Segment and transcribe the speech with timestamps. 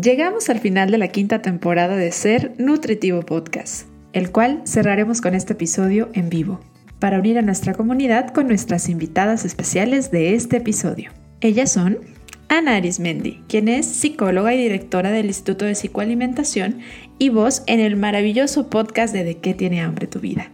[0.00, 5.34] Llegamos al final de la quinta temporada de Ser Nutritivo Podcast, el cual cerraremos con
[5.34, 6.60] este episodio en vivo,
[6.98, 11.10] para unir a nuestra comunidad con nuestras invitadas especiales de este episodio.
[11.42, 11.98] Ellas son
[12.48, 16.78] Ana Arismendi, quien es psicóloga y directora del Instituto de Psicoalimentación
[17.18, 20.52] y voz en el maravilloso podcast de De qué tiene hambre tu vida.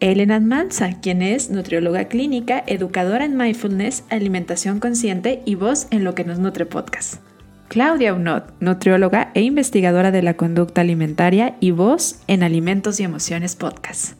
[0.00, 6.14] Elena Manza, quien es nutrióloga clínica, educadora en mindfulness, alimentación consciente y voz en Lo
[6.14, 7.22] que nos nutre podcast.
[7.68, 13.56] Claudia Unot, nutrióloga e investigadora de la conducta alimentaria y voz en Alimentos y Emociones
[13.56, 14.16] Podcast.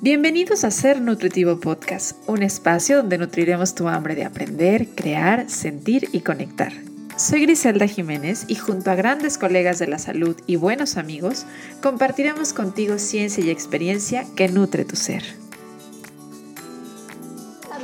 [0.00, 6.08] Bienvenidos a Ser Nutritivo Podcast, un espacio donde nutriremos tu hambre de aprender, crear, sentir
[6.12, 6.72] y conectar.
[7.16, 11.46] Soy Griselda Jiménez y junto a grandes colegas de la salud y buenos amigos,
[11.80, 15.43] compartiremos contigo ciencia y experiencia que nutre tu ser.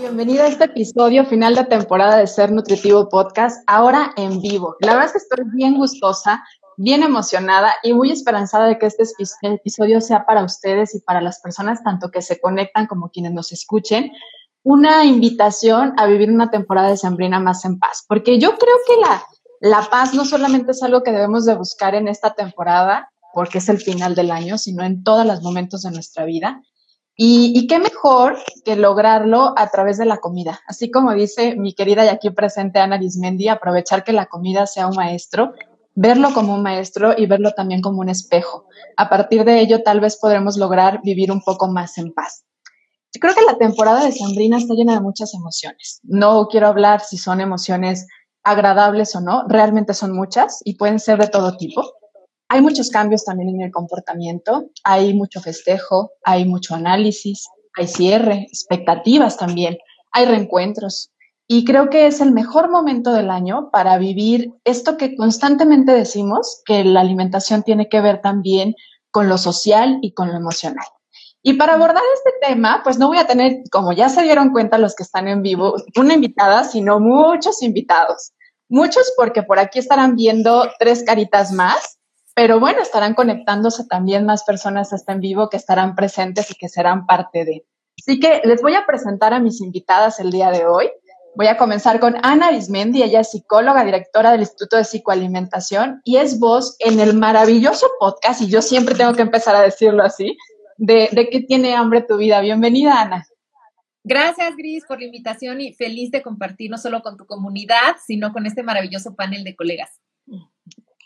[0.01, 4.75] Bienvenida a este episodio final de temporada de Ser Nutritivo Podcast, ahora en vivo.
[4.81, 6.43] La verdad es que estoy bien gustosa,
[6.79, 9.05] bien emocionada y muy esperanzada de que este
[9.43, 13.53] episodio sea para ustedes y para las personas tanto que se conectan como quienes nos
[13.53, 14.11] escuchen,
[14.63, 18.97] una invitación a vivir una temporada de Sembrina más en paz, porque yo creo que
[19.03, 19.23] la,
[19.61, 23.69] la paz no solamente es algo que debemos de buscar en esta temporada, porque es
[23.69, 26.63] el final del año, sino en todos los momentos de nuestra vida.
[27.23, 30.59] Y, qué mejor que lograrlo a través de la comida.
[30.67, 34.87] Así como dice mi querida y aquí presente Ana Lismendi, aprovechar que la comida sea
[34.87, 35.53] un maestro,
[35.95, 38.65] verlo como un maestro y verlo también como un espejo.
[38.97, 42.47] A partir de ello, tal vez podremos lograr vivir un poco más en paz.
[43.13, 46.01] Yo creo que la temporada de Sambrina está llena de muchas emociones.
[46.05, 48.07] No quiero hablar si son emociones
[48.45, 51.83] agradables o no, realmente son muchas y pueden ser de todo tipo.
[52.53, 57.47] Hay muchos cambios también en el comportamiento, hay mucho festejo, hay mucho análisis,
[57.79, 59.79] hay cierre, expectativas también,
[60.11, 61.13] hay reencuentros.
[61.47, 66.61] Y creo que es el mejor momento del año para vivir esto que constantemente decimos,
[66.67, 68.75] que la alimentación tiene que ver también
[69.13, 70.87] con lo social y con lo emocional.
[71.45, 74.77] Y para abordar este tema, pues no voy a tener, como ya se dieron cuenta
[74.77, 78.33] los que están en vivo, una invitada, sino muchos invitados.
[78.69, 82.00] Muchos porque por aquí estarán viendo tres caritas más
[82.41, 86.71] pero bueno, estarán conectándose también más personas hasta en vivo que estarán presentes y que
[86.71, 87.67] serán parte de.
[87.99, 90.89] Así que les voy a presentar a mis invitadas el día de hoy.
[91.37, 96.17] Voy a comenzar con Ana Arismendi, ella es psicóloga, directora del Instituto de Psicoalimentación y
[96.17, 100.39] es voz en el maravilloso podcast, y yo siempre tengo que empezar a decirlo así,
[100.79, 102.41] de qué tiene hambre tu vida.
[102.41, 103.27] Bienvenida, Ana.
[104.03, 108.33] Gracias, Gris, por la invitación y feliz de compartir no solo con tu comunidad, sino
[108.33, 109.91] con este maravilloso panel de colegas.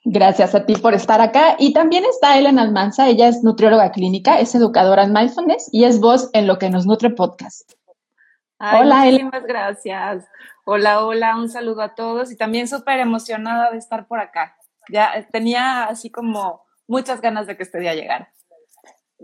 [0.06, 1.56] Gracias a ti por estar acá.
[1.58, 5.98] Y también está Elena Almanza, ella es nutrióloga clínica, es educadora en mindfulness y es
[5.98, 7.72] voz en lo que nos nutre podcast.
[8.58, 9.40] hola, Elena.
[9.40, 10.26] gracias.
[10.66, 14.56] Hola, hola, un saludo a todos y también súper emocionada de estar por acá.
[14.90, 18.30] Ya tenía así como muchas ganas de que este día llegara.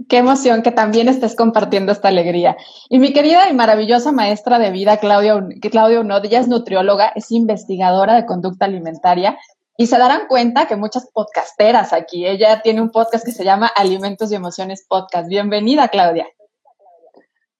[0.09, 2.57] Qué emoción que también estés compartiendo esta alegría.
[2.89, 7.31] Y mi querida y maravillosa maestra de vida, Claudia, Claudia Unod, ella es nutrióloga, es
[7.31, 9.39] investigadora de conducta alimentaria
[9.81, 13.67] y se darán cuenta que muchas podcasteras aquí, ella tiene un podcast que se llama
[13.67, 15.27] Alimentos y Emociones Podcast.
[15.27, 16.29] Bienvenida, Claudia.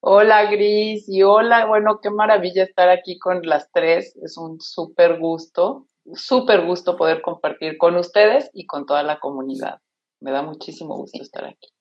[0.01, 4.15] Hola, Gris, y hola, bueno, qué maravilla estar aquí con las tres.
[4.23, 9.79] Es un súper gusto, súper gusto poder compartir con ustedes y con toda la comunidad.
[10.21, 11.73] Me da muchísimo gusto estar aquí.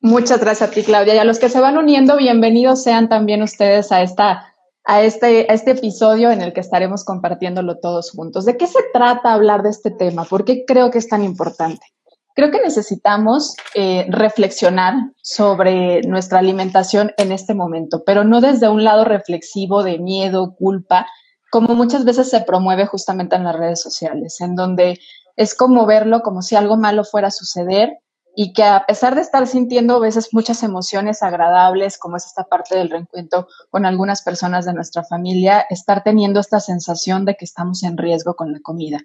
[0.00, 1.16] Muchas gracias a ti, Claudia.
[1.16, 4.53] Y a los que se van uniendo, bienvenidos sean también ustedes a esta
[4.84, 8.44] a este, este episodio en el que estaremos compartiéndolo todos juntos.
[8.44, 10.24] ¿De qué se trata hablar de este tema?
[10.24, 11.86] ¿Por qué creo que es tan importante?
[12.34, 18.84] Creo que necesitamos eh, reflexionar sobre nuestra alimentación en este momento, pero no desde un
[18.84, 21.06] lado reflexivo de miedo, culpa,
[21.50, 24.98] como muchas veces se promueve justamente en las redes sociales, en donde
[25.36, 27.98] es como verlo como si algo malo fuera a suceder
[28.36, 32.44] y que a pesar de estar sintiendo a veces muchas emociones agradables, como es esta
[32.44, 37.44] parte del reencuentro con algunas personas de nuestra familia, estar teniendo esta sensación de que
[37.44, 38.98] estamos en riesgo con la comida.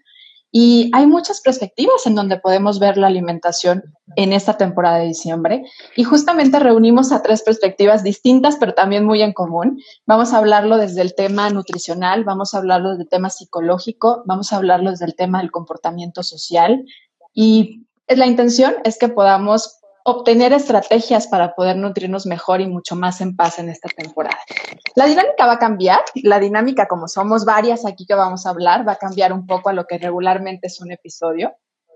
[0.52, 3.84] Y hay muchas perspectivas en donde podemos ver la alimentación
[4.16, 5.64] en esta temporada de diciembre
[5.96, 9.80] y justamente reunimos a tres perspectivas distintas, pero también muy en común.
[10.08, 14.52] Vamos a hablarlo desde el tema nutricional, vamos a hablarlo desde el tema psicológico, vamos
[14.52, 16.84] a hablarlo desde el tema del comportamiento social
[17.32, 17.86] y
[18.18, 23.36] la intención es que podamos obtener estrategias para poder nutrirnos mejor y mucho más en
[23.36, 24.40] paz en esta temporada.
[24.96, 28.88] La dinámica va a cambiar, la dinámica como somos varias aquí que vamos a hablar
[28.88, 31.54] va a cambiar un poco a lo que regularmente es un episodio.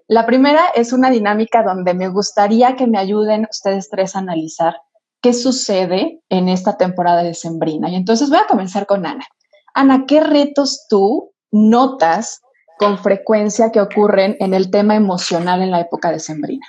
[0.07, 4.75] La primera es una dinámica donde me gustaría que me ayuden ustedes tres a analizar
[5.21, 7.89] qué sucede en esta temporada de Sembrina.
[7.89, 9.25] Y entonces voy a comenzar con Ana.
[9.74, 12.43] Ana, ¿qué retos tú notas
[12.78, 16.66] con frecuencia que ocurren en el tema emocional en la época decembrina?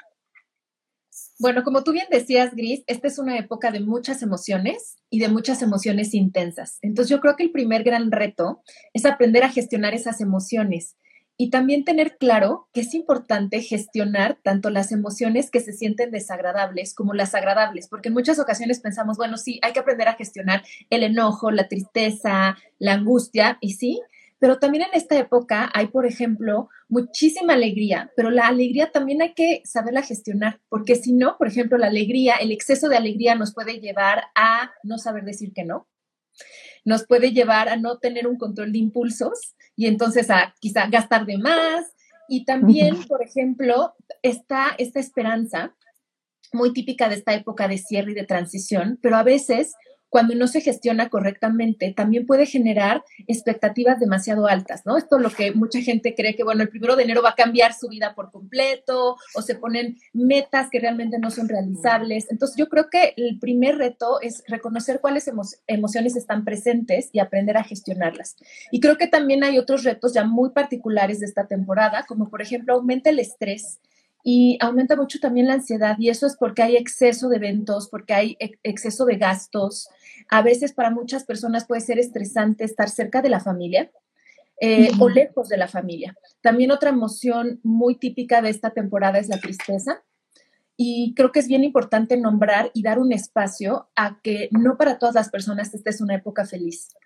[1.39, 5.29] Bueno, como tú bien decías, Gris, esta es una época de muchas emociones y de
[5.29, 6.79] muchas emociones intensas.
[6.81, 8.63] Entonces yo creo que el primer gran reto
[8.93, 10.97] es aprender a gestionar esas emociones
[11.37, 16.95] y también tener claro que es importante gestionar tanto las emociones que se sienten desagradables
[16.95, 20.63] como las agradables, porque en muchas ocasiones pensamos, bueno, sí, hay que aprender a gestionar
[20.91, 24.01] el enojo, la tristeza, la angustia, y sí,
[24.45, 29.33] pero también en esta época hay, por ejemplo, muchísima alegría, pero la alegría también hay
[29.33, 33.55] que saberla gestionar, porque si no, por ejemplo, la alegría, el exceso de alegría nos
[33.55, 35.89] puede llevar a no saber decir que no,
[36.85, 41.25] nos puede llevar a no tener un control de impulsos y entonces a quizá gastar
[41.25, 41.95] de más.
[42.29, 45.75] Y también, por ejemplo, está esta esperanza
[46.53, 49.73] muy típica de esta época de cierre y de transición, pero a veces
[50.15, 54.97] cuando no se gestiona correctamente, también puede generar expectativas demasiado altas, ¿no?
[54.97, 57.35] Esto es lo que mucha gente cree que, bueno, el primero de enero va a
[57.35, 62.31] cambiar su vida por completo o se ponen metas que realmente no son realizables.
[62.31, 65.29] Entonces, yo creo que el primer reto es reconocer cuáles
[65.67, 68.37] emociones están presentes y aprender a gestionarlas.
[68.71, 72.41] Y creo que también hay otros retos ya muy particulares de esta temporada, como por
[72.41, 73.81] ejemplo, aumenta el estrés
[74.27, 78.15] y aumenta mucho también la ansiedad y eso es porque hay exceso de eventos, porque
[78.15, 79.89] hay exceso de gastos.
[80.31, 83.93] A veces para muchas personas puede ser estresante estar cerca de la familia
[84.59, 86.17] eh, o lejos de la familia.
[86.41, 90.03] También otra emoción muy típica de esta temporada es la tristeza.
[90.77, 94.99] Y creo que es bien importante nombrar y dar un espacio a que no para
[94.99, 96.97] todas las personas esta es una época feliz.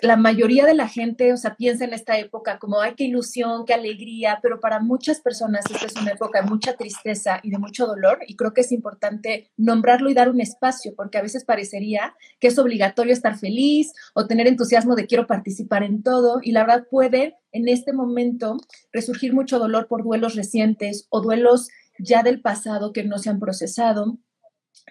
[0.00, 3.64] La mayoría de la gente, o sea, piensa en esta época como, ay, qué ilusión,
[3.66, 7.58] qué alegría, pero para muchas personas esta es una época de mucha tristeza y de
[7.58, 11.44] mucho dolor y creo que es importante nombrarlo y dar un espacio, porque a veces
[11.44, 16.52] parecería que es obligatorio estar feliz o tener entusiasmo de quiero participar en todo y
[16.52, 18.58] la verdad puede en este momento
[18.92, 23.40] resurgir mucho dolor por duelos recientes o duelos ya del pasado que no se han
[23.40, 24.18] procesado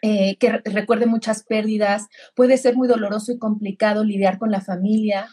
[0.02, 5.28] eh, que recuerde muchas pérdidas, puede ser muy doloroso y complicado lidiar con la familia.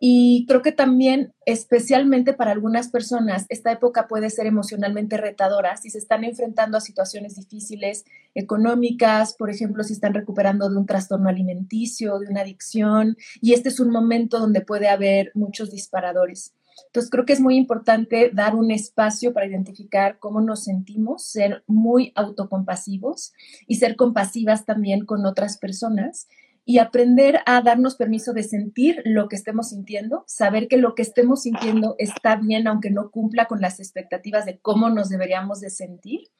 [0.00, 5.88] Y creo que también, especialmente para algunas personas, esta época puede ser emocionalmente retadora si
[5.88, 8.04] se están enfrentando a situaciones difíciles
[8.34, 13.70] económicas, por ejemplo, si están recuperando de un trastorno alimenticio, de una adicción, y este
[13.70, 16.52] es un momento donde puede haber muchos disparadores.
[16.86, 21.64] Entonces, creo que es muy importante dar un espacio para identificar cómo nos sentimos, ser
[21.66, 23.32] muy autocompasivos
[23.66, 26.28] y ser compasivas también con otras personas
[26.66, 31.02] y aprender a darnos permiso de sentir lo que estemos sintiendo, saber que lo que
[31.02, 35.68] estemos sintiendo está bien aunque no cumpla con las expectativas de cómo nos deberíamos de
[35.70, 36.30] sentir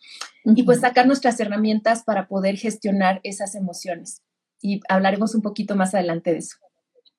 [0.45, 4.23] y pues sacar nuestras herramientas para poder gestionar esas emociones.
[4.63, 6.57] Y hablaremos un poquito más adelante de eso.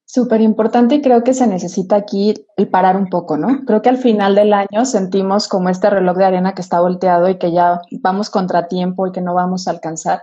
[0.07, 3.65] Súper importante y creo que se necesita aquí el parar un poco, ¿no?
[3.65, 7.27] Creo que al final del año sentimos como este reloj de arena que está volteado
[7.27, 10.21] y que ya vamos contra tiempo y que no vamos a alcanzar.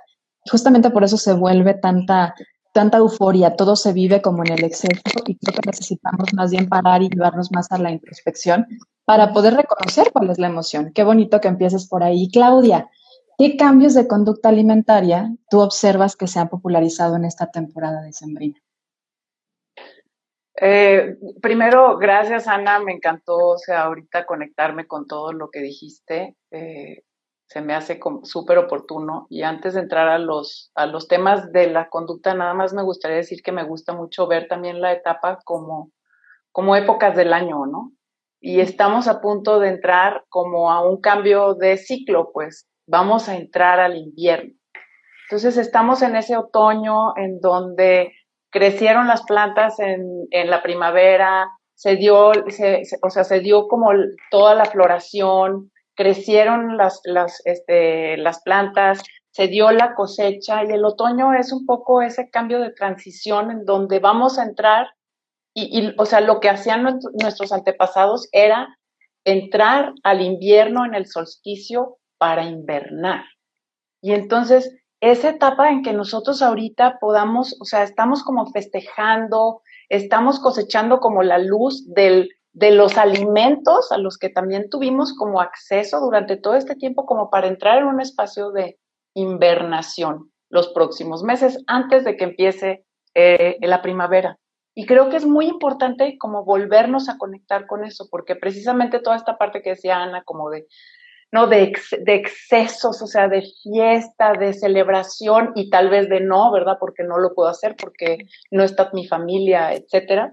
[0.48, 2.34] Justamente por eso se vuelve tanta,
[2.72, 6.68] tanta euforia, todo se vive como en el exceso y creo que necesitamos más bien
[6.68, 8.66] parar y llevarnos más a la introspección
[9.04, 10.92] para poder reconocer cuál es la emoción.
[10.94, 12.30] Qué bonito que empieces por ahí.
[12.30, 12.88] Claudia,
[13.36, 18.12] ¿qué cambios de conducta alimentaria tú observas que se han popularizado en esta temporada de
[18.12, 18.60] Sembrina?
[20.64, 26.36] Eh, primero, gracias Ana, me encantó, o sea, ahorita conectarme con todo lo que dijiste,
[26.52, 27.02] eh,
[27.48, 29.26] se me hace súper oportuno.
[29.28, 32.84] Y antes de entrar a los, a los temas de la conducta, nada más me
[32.84, 35.90] gustaría decir que me gusta mucho ver también la etapa como,
[36.52, 37.90] como épocas del año, ¿no?
[38.40, 43.34] Y estamos a punto de entrar como a un cambio de ciclo, pues vamos a
[43.34, 44.54] entrar al invierno.
[45.28, 48.12] Entonces estamos en ese otoño en donde
[48.52, 53.90] crecieron las plantas en, la primavera, se dio, o sea, se dio como
[54.30, 60.84] toda la floración, crecieron las, las, este, las plantas, se dio la cosecha y el
[60.84, 64.88] otoño es un poco ese cambio de transición en donde vamos a entrar
[65.54, 66.82] y, o sea, lo que hacían
[67.20, 68.78] nuestros antepasados era
[69.24, 73.24] entrar al invierno en el solsticio para invernar.
[74.02, 80.38] Y entonces esa etapa en que nosotros ahorita podamos, o sea, estamos como festejando, estamos
[80.38, 86.36] cosechando como la luz de los alimentos a los que también tuvimos como acceso durante
[86.36, 88.78] todo este tiempo como para entrar en un espacio de
[89.14, 94.38] invernación los próximos meses antes de que empiece eh, la primavera.
[94.74, 99.16] Y creo que es muy importante como volvernos a conectar con eso, porque precisamente toda
[99.16, 100.66] esta parte que decía Ana, como de
[101.32, 101.46] ¿no?
[101.46, 106.76] De, de, excesos, o sea, de fiesta, de celebración y tal vez de no, ¿verdad?
[106.78, 108.18] Porque no lo puedo hacer, porque
[108.50, 110.32] no está mi familia, etcétera.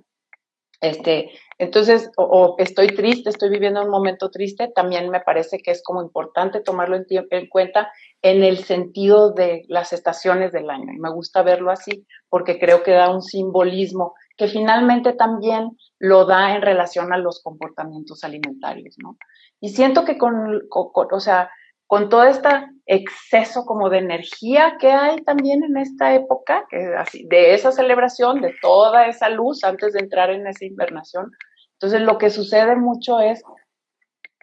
[0.81, 5.81] Este, Entonces, o, estoy triste, estoy viviendo un momento triste, también me parece que es
[5.83, 7.91] como importante tomarlo en, en cuenta
[8.21, 10.93] en el sentido de las estaciones del año.
[10.93, 16.23] Y me gusta verlo así porque creo que da un simbolismo que finalmente también lo
[16.23, 19.17] da en relación a los comportamientos alimentarios, ¿no?
[19.59, 21.51] Y siento que con, o sea,
[21.87, 22.47] con todo este
[22.85, 28.39] exceso como de energía que hay también en esta época, que así, de esa celebración,
[28.39, 31.29] de toda esa luz antes de entrar en esa invernación.
[31.73, 33.43] Entonces lo que sucede mucho es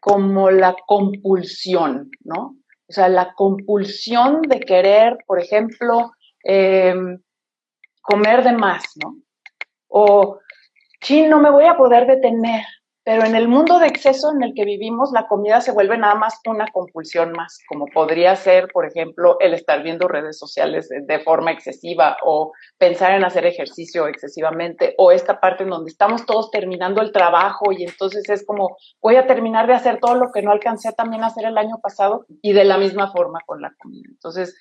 [0.02, 2.54] como la compulsión, ¿no?
[2.86, 6.12] O sea, la compulsión de querer, por ejemplo,
[6.44, 7.18] em,
[8.02, 9.16] comer de más, ¿no?
[9.88, 10.38] O,
[11.00, 12.64] sí, no me voy a poder detener,
[13.06, 16.16] pero en el mundo de exceso en el que vivimos, la comida se vuelve nada
[16.16, 21.20] más una compulsión más, como podría ser, por ejemplo, el estar viendo redes sociales de,
[21.20, 26.50] forma excesiva o pensar en hacer ejercicio excesivamente, o esta parte en donde estamos todos
[26.50, 30.42] terminando el trabajo y entonces es como, voy a terminar de hacer todo lo que
[30.42, 33.72] no alcancé también a hacer el año pasado y de la misma forma con la
[33.78, 34.08] comida.
[34.08, 34.58] Entonces,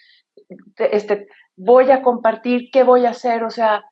[0.78, 3.84] este, voy a compartir qué voy a hacer, o sea,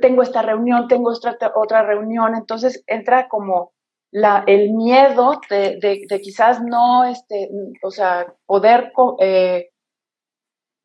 [0.00, 1.12] tengo esta reunión, tengo
[1.54, 3.72] otra, reunión, entonces entra como
[4.10, 7.50] la, el miedo de, de, quizás no, este,
[7.82, 9.70] o sea, poder, eh,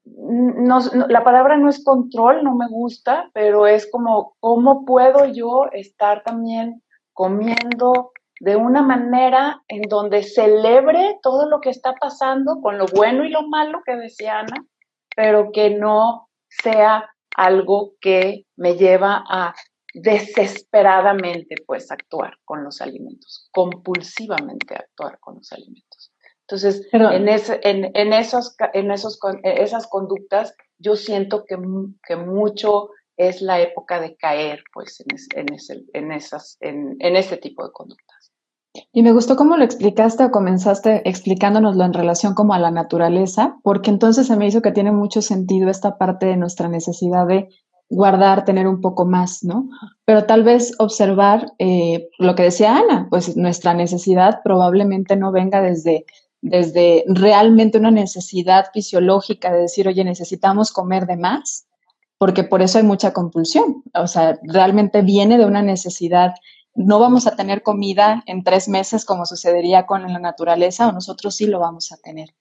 [0.06, 5.70] no, la palabra no es control, no me gusta, pero es como, ¿cómo puedo yo
[5.72, 12.78] estar también comiendo de una manera en donde celebre todo lo que está pasando con
[12.78, 14.66] lo bueno y lo malo que decía Ana,
[15.16, 19.54] pero que no sea algo que me lleva a
[19.94, 26.12] desesperadamente pues actuar con los alimentos, compulsivamente actuar con los alimentos.
[26.42, 31.58] Entonces, en, ese, en, en, esos, en esos, esas conductas, yo siento que,
[32.06, 37.16] que mucho es la época de caer pues en, en, ese, en, esas, en, en
[37.16, 38.23] ese tipo de conductas.
[38.92, 43.58] Y me gustó cómo lo explicaste o comenzaste explicándonoslo en relación como a la naturaleza,
[43.64, 47.50] porque entonces se me hizo que tiene mucho sentido esta parte de nuestra necesidad de
[47.90, 49.70] guardar, tener un poco más, ¿no?
[50.06, 55.62] Pero tal vez observar eh, lo que decía Ana, pues nuestra necesidad probablemente no venga
[55.62, 56.06] desde,
[56.42, 61.68] desde realmente una necesidad fisiológica de decir, oye, necesitamos comer de más,
[62.18, 63.84] porque por eso hay mucha compulsión.
[63.94, 66.34] O sea, realmente viene de una necesidad.
[66.76, 71.36] No vamos a tener comida en tres meses como sucedería con la naturaleza, o nosotros
[71.36, 72.34] sí lo vamos a tener.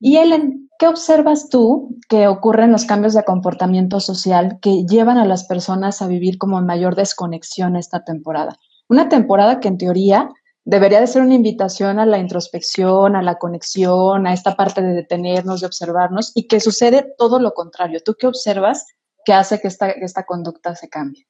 [0.00, 5.24] Y Ellen, ¿qué observas tú que ocurren los cambios de comportamiento social que llevan a
[5.24, 8.58] las personas a vivir como en mayor desconexión esta temporada?
[8.88, 10.30] Una temporada que en teoría
[10.64, 14.94] debería de ser una invitación a la introspección, a la conexión, a esta parte de
[14.94, 18.00] detenernos, de observarnos, y que sucede todo lo contrario.
[18.04, 18.86] ¿Tú qué observas
[19.24, 21.26] que hace que esta, esta conducta se cambie?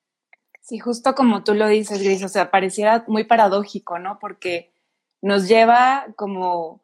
[0.69, 4.19] Sí, justo como tú lo dices, Gris, o sea, pareciera muy paradójico, ¿no?
[4.19, 4.71] Porque
[5.23, 6.83] nos lleva como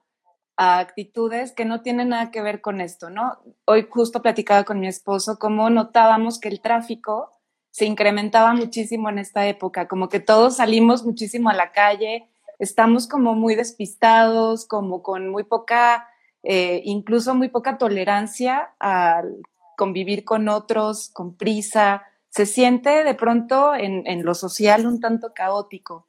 [0.56, 3.36] a actitudes que no tienen nada que ver con esto, ¿no?
[3.66, 7.30] Hoy justo platicaba con mi esposo cómo notábamos que el tráfico
[7.72, 12.26] se incrementaba muchísimo en esta época, como que todos salimos muchísimo a la calle,
[12.58, 16.08] estamos como muy despistados, como con muy poca,
[16.42, 19.42] eh, incluso muy poca tolerancia al
[19.76, 22.02] convivir con otros, con prisa,
[22.34, 26.08] se siente de pronto en, en lo social un tanto caótico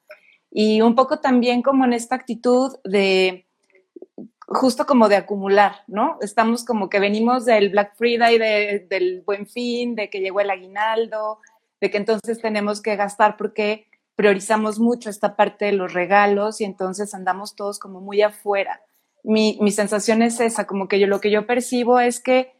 [0.50, 3.46] y un poco también como en esta actitud de
[4.48, 6.18] justo como de acumular, ¿no?
[6.20, 8.38] Estamos como que venimos del Black Friday,
[8.88, 11.38] del Buen Fin, de que llegó el aguinaldo,
[11.80, 16.64] de que entonces tenemos que gastar porque priorizamos mucho esta parte de los regalos y
[16.64, 18.80] entonces andamos todos como muy afuera.
[19.22, 22.55] Mi, mi sensación es esa, como que yo lo que yo percibo es que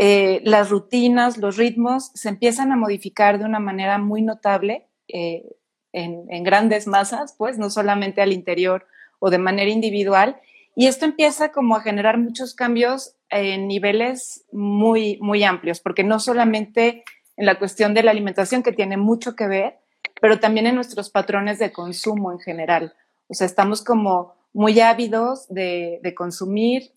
[0.00, 5.44] eh, las rutinas, los ritmos se empiezan a modificar de una manera muy notable eh,
[5.92, 8.86] en, en grandes masas, pues no solamente al interior
[9.18, 10.40] o de manera individual,
[10.76, 16.20] y esto empieza como a generar muchos cambios en niveles muy, muy amplios, porque no
[16.20, 17.02] solamente
[17.36, 19.78] en la cuestión de la alimentación, que tiene mucho que ver,
[20.20, 22.94] pero también en nuestros patrones de consumo en general.
[23.26, 26.92] O sea, estamos como muy ávidos de, consumir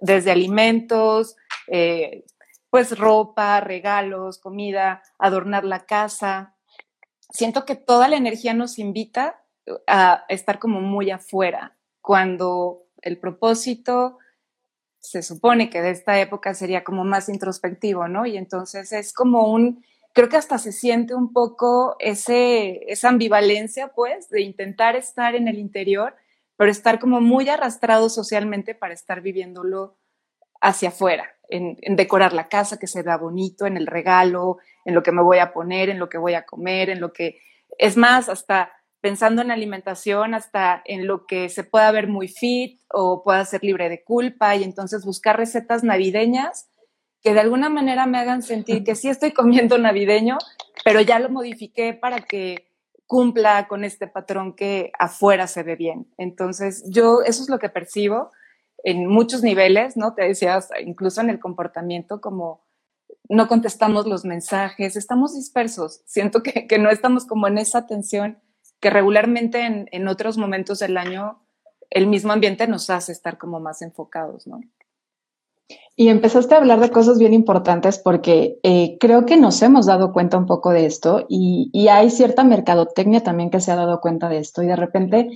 [0.00, 1.36] desde alimentos,
[1.68, 2.24] eh,
[2.70, 6.54] pues ropa, regalos, comida, adornar la casa.
[7.30, 9.42] Siento que toda la energía nos invita
[9.86, 14.18] a estar como muy afuera, cuando el propósito
[15.00, 18.26] se supone que de esta época sería como más introspectivo, ¿no?
[18.26, 23.88] Y entonces es como un, creo que hasta se siente un poco ese, esa ambivalencia,
[23.88, 26.14] pues, de intentar estar en el interior,
[26.56, 29.96] pero estar como muy arrastrado socialmente para estar viviéndolo
[30.60, 35.02] hacia afuera, en, decorar la casa, que se vea bonito, en el regalo, en lo
[35.02, 37.40] que me voy a poner, en lo que voy a comer, en lo que...
[37.78, 42.80] Es más, hasta pensando en alimentación hasta en lo que se pueda ver muy fit
[42.90, 46.68] o pueda ser libre de culpa y entonces buscar recetas navideñas
[47.22, 50.38] que de alguna manera me hagan sentir que sí estoy comiendo navideño,
[50.84, 52.66] pero ya lo modifiqué para que
[53.06, 56.06] cumpla con este patrón que afuera se ve bien.
[56.16, 58.30] Entonces, yo eso es lo que percibo
[58.84, 60.14] en muchos niveles, ¿no?
[60.14, 62.64] Te decías, incluso en el comportamiento, como
[63.28, 66.02] no contestamos los mensajes, estamos dispersos.
[66.04, 68.38] Siento que, que no estamos como en esa atención
[68.80, 71.42] que regularmente en, en, otros momentos del año
[71.90, 74.60] el mismo ambiente nos hace estar como más enfocados, ¿no?
[75.94, 80.12] Y empezaste a hablar de cosas bien importantes porque eh, creo que nos hemos dado
[80.12, 84.00] cuenta un poco de esto y, y, hay cierta mercadotecnia también que se ha dado
[84.00, 85.30] cuenta de esto y de repente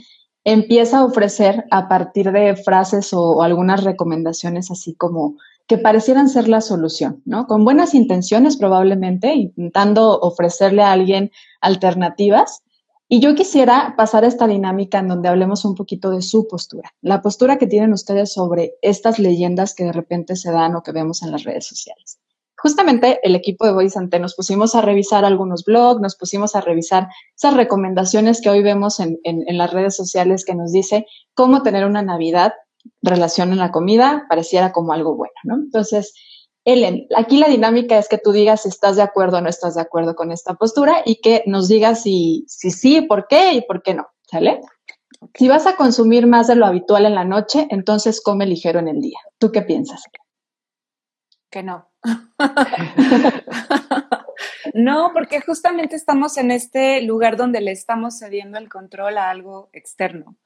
[0.44, 5.36] empieza a ofrecer a partir de frases o, algunas recomendaciones así como
[5.66, 7.46] que parecieran ser la solución, ¿no?
[7.46, 11.30] Con buenas intenciones probablemente, intentando ofrecerle a alguien
[11.62, 12.62] alternativas,
[13.08, 16.92] y yo quisiera pasar a esta dinámica en donde hablemos un poquito de su postura,
[17.00, 20.92] la postura que tienen ustedes sobre estas leyendas que de repente se dan o que
[20.92, 22.18] vemos en las redes sociales.
[22.64, 26.62] Justamente el equipo de Voice Ante nos pusimos a revisar algunos blogs, nos pusimos a
[26.62, 31.04] revisar esas recomendaciones que hoy vemos en, en, en las redes sociales que nos dice
[31.35, 32.54] cómo tener una Navidad
[33.02, 35.56] relación en la comida pareciera como algo bueno, ¿no?
[35.56, 36.14] Entonces,
[36.64, 39.75] Ellen, aquí la dinámica es que tú digas si estás de acuerdo o no estás
[39.75, 43.61] de acuerdo con esta postura y que nos digas si, si sí, por qué y
[43.61, 44.62] por qué no, ¿sale?
[45.35, 48.88] Si vas a consumir más de lo habitual en la noche, entonces come ligero en
[48.88, 49.18] el día.
[49.37, 50.02] ¿Tú qué piensas?
[51.50, 51.90] Que no.
[54.75, 59.70] no, porque justamente estamos en este lugar donde le estamos cediendo el control a algo
[59.73, 60.37] externo,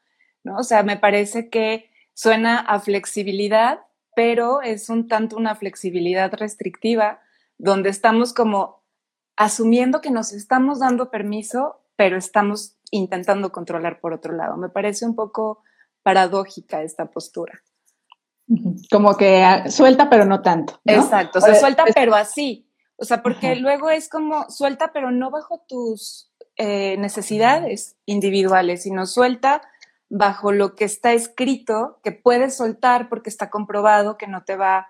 [0.45, 0.57] ¿no?
[0.57, 3.81] O sea, me parece que suena a flexibilidad,
[4.15, 7.21] pero es un tanto una flexibilidad restrictiva
[7.59, 8.83] donde estamos como
[9.37, 14.57] asumiendo que nos estamos dando permiso, pero estamos intentando controlar por otro lado.
[14.57, 15.63] Me parece un poco
[16.03, 17.63] paradójica esta postura.
[18.91, 20.81] Como que ah, suelta, pero no tanto.
[20.85, 20.93] ¿no?
[20.93, 22.67] Exacto, o sea, suelta, pero así.
[22.97, 23.61] O sea, porque Ajá.
[23.61, 29.63] luego es como suelta, pero no bajo tus eh, necesidades individuales, sino suelta
[30.11, 34.89] bajo lo que está escrito, que puedes soltar porque está comprobado que no te va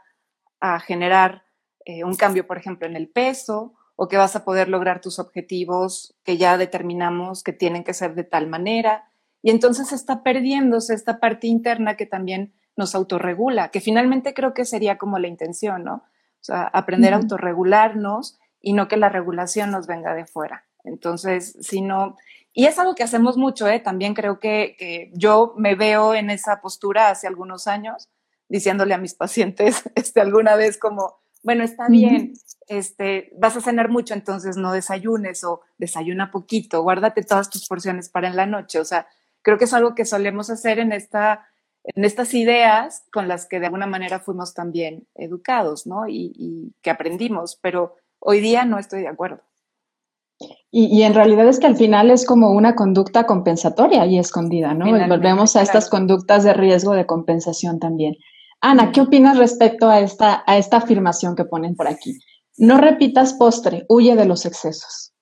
[0.61, 1.42] a generar
[1.85, 5.18] eh, un cambio, por ejemplo, en el peso o que vas a poder lograr tus
[5.18, 9.11] objetivos que ya determinamos que tienen que ser de tal manera.
[9.42, 14.64] Y entonces está perdiéndose esta parte interna que también nos autorregula, que finalmente creo que
[14.64, 15.94] sería como la intención, ¿no?
[15.94, 17.18] O sea, aprender uh -huh.
[17.18, 20.64] a autorregularnos y no que la regulación nos venga de fuera.
[20.84, 22.16] Entonces, si no,
[22.52, 23.80] y es algo que hacemos mucho, ¿eh?
[23.80, 28.08] También creo que, que, yo me veo en esa postura hace algunos años,
[28.48, 32.34] diciéndole a mis pacientes este, alguna vez como, bueno, está bien,
[32.68, 38.08] este, vas a cenar mucho, entonces no desayunes o desayuna poquito, guárdate todas tus porciones
[38.08, 38.78] para en la noche.
[38.78, 39.08] O sea,
[39.42, 41.48] creo que es algo que solemos hacer en, esta,
[41.94, 46.09] en estas ideas con las que de alguna manera fuimos también educados, ¿no?
[46.09, 49.42] Y, y que aprendimos, pero hoy día no estoy de acuerdo.
[50.70, 54.72] Y, y, en realidad es que al final es como una conducta compensatoria y escondida,
[54.72, 54.87] ¿no?
[54.87, 56.07] Y volvemos a estas claro.
[56.07, 58.16] conductas de riesgo de compensación también.
[58.61, 62.18] Ana, ¿qué opinas respecto a esta, a esta afirmación que ponen por aquí?
[62.57, 65.12] No repitas postre, huye de los excesos.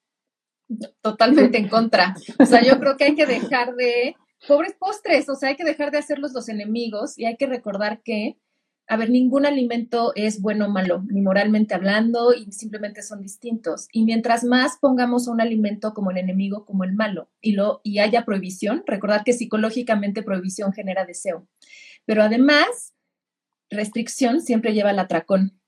[1.00, 2.14] Totalmente en contra.
[2.38, 5.64] O sea, yo creo que hay que dejar de, pobres postres, o sea, hay que
[5.64, 8.36] dejar de hacerlos los enemigos y hay que recordar que
[8.88, 13.88] a ver, ningún alimento es bueno o malo, ni moralmente hablando, y simplemente son distintos.
[13.90, 17.98] Y mientras más pongamos un alimento como el enemigo, como el malo, y, lo, y
[17.98, 21.48] haya prohibición, recordar que psicológicamente prohibición genera deseo.
[22.04, 22.94] Pero además,
[23.70, 25.60] restricción siempre lleva al atracón.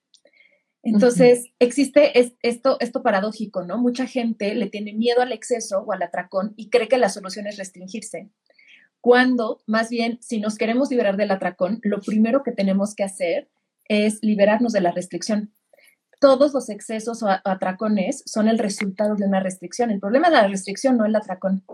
[0.85, 1.53] Entonces, uh -huh.
[1.59, 3.79] existe es, esto, esto paradójico, ¿no?
[3.79, 7.49] Mucha gente le tiene miedo al exceso o al atracón y cree que la solución
[7.49, 8.31] es restringirse
[9.01, 13.49] cuando más bien si nos queremos liberar del atracón, lo primero que tenemos que hacer
[13.89, 15.53] es liberarnos de la restricción.
[16.21, 19.91] Todos los excesos o atracones son el resultado de una restricción.
[19.91, 21.65] El problema es la restricción, no el atracón.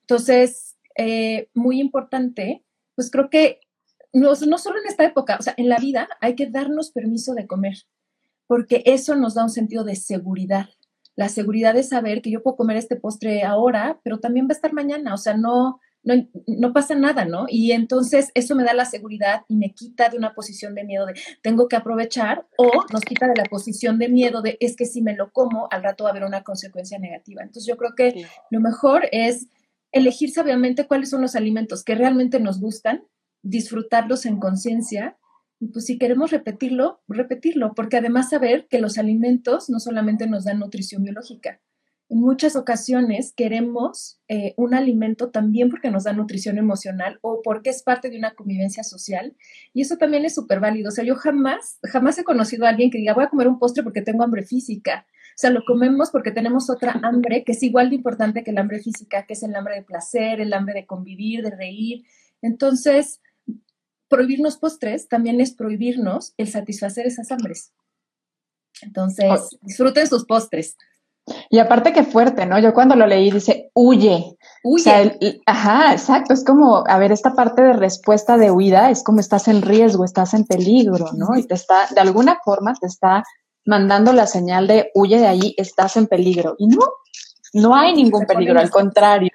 [0.00, 2.64] Entonces, eh, muy importante,
[2.94, 3.60] pues creo que
[4.12, 7.34] no, no solo en esta época, o sea, en la vida hay que darnos permiso
[7.34, 7.76] de comer,
[8.46, 10.70] porque eso nos da un sentido de seguridad.
[11.14, 14.54] La seguridad de saber que yo puedo comer este postre ahora, pero también va a
[14.54, 15.14] estar mañana.
[15.14, 17.44] O sea, no, no, no, pasa nada, ¿no?
[17.48, 21.04] Y entonces eso me da la seguridad y me quita de una posición de miedo
[21.04, 24.86] de tengo que aprovechar o nos quita de la posición de miedo de es que
[24.86, 27.42] si me lo como, al rato va a haber una consecuencia negativa.
[27.42, 28.22] Entonces yo creo que sí.
[28.50, 29.48] lo mejor es
[29.92, 33.04] elegir sabiamente cuáles son los alimentos que realmente nos gustan,
[33.42, 35.18] disfrutarlos en conciencia
[35.60, 40.44] y pues si queremos repetirlo, repetirlo, porque además saber que los alimentos no solamente nos
[40.44, 41.60] dan nutrición biológica,
[42.10, 47.68] en muchas ocasiones queremos eh, un alimento también porque nos da nutrición emocional o porque
[47.68, 49.36] es parte de una convivencia social.
[49.74, 50.88] Y eso también es súper válido.
[50.88, 53.58] O sea, yo jamás, jamás he conocido a alguien que diga, voy a comer un
[53.58, 55.06] postre porque tengo hambre física.
[55.10, 58.58] O sea, lo comemos porque tenemos otra hambre que es igual de importante que el
[58.58, 62.04] hambre física, que es el hambre de placer, el hambre de convivir, de reír.
[62.40, 63.20] Entonces,
[64.08, 67.72] prohibirnos postres también es prohibirnos el satisfacer esas hambres.
[68.80, 70.76] Entonces, disfruten sus postres.
[71.50, 72.58] Y aparte que fuerte, ¿no?
[72.58, 74.36] Yo cuando lo leí dice, huye.
[74.64, 75.40] Huye.
[75.46, 76.34] ajá, exacto.
[76.34, 80.04] Es como, a ver, esta parte de respuesta de huida es como estás en riesgo,
[80.04, 81.36] estás en peligro, ¿no?
[81.36, 83.24] Y te está, de alguna forma te está
[83.64, 86.54] mandando la señal de huye de ahí, estás en peligro.
[86.58, 86.84] Y no,
[87.52, 89.30] no hay ningún peligro, al contrario.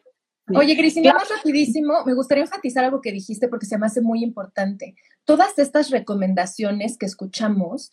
[0.56, 4.02] Oye, Gris, y más rapidísimo, me gustaría enfatizar algo que dijiste porque se me hace
[4.02, 4.96] muy importante.
[5.24, 7.92] Todas estas recomendaciones que escuchamos,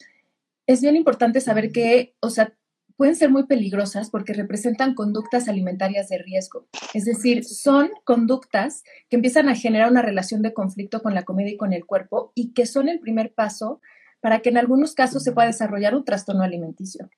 [0.66, 2.52] es bien importante saber que, o sea,
[3.00, 6.66] pueden ser muy peligrosas porque representan conductas alimentarias de riesgo.
[6.92, 11.48] Es decir, son conductas que empiezan a generar una relación de conflicto con la comida
[11.48, 13.80] y con el cuerpo y que son el primer paso
[14.20, 17.08] para que en algunos casos se pueda desarrollar un trastorno alimenticio.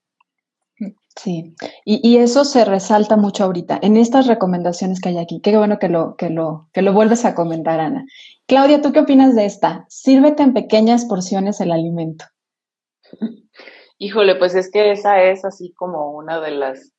[1.21, 5.41] Sí, y, eso se resalta mucho ahorita en estas recomendaciones que hay aquí.
[5.41, 8.07] Qué bueno que lo, que lo, que lo vuelves a comentar, Ana.
[8.47, 9.85] Claudia, ¿tú qué opinas de esta?
[9.89, 12.27] Sírvete en pequeñas porciones el alimento.
[14.03, 16.93] Híjole, pues es que esa es así como una de las,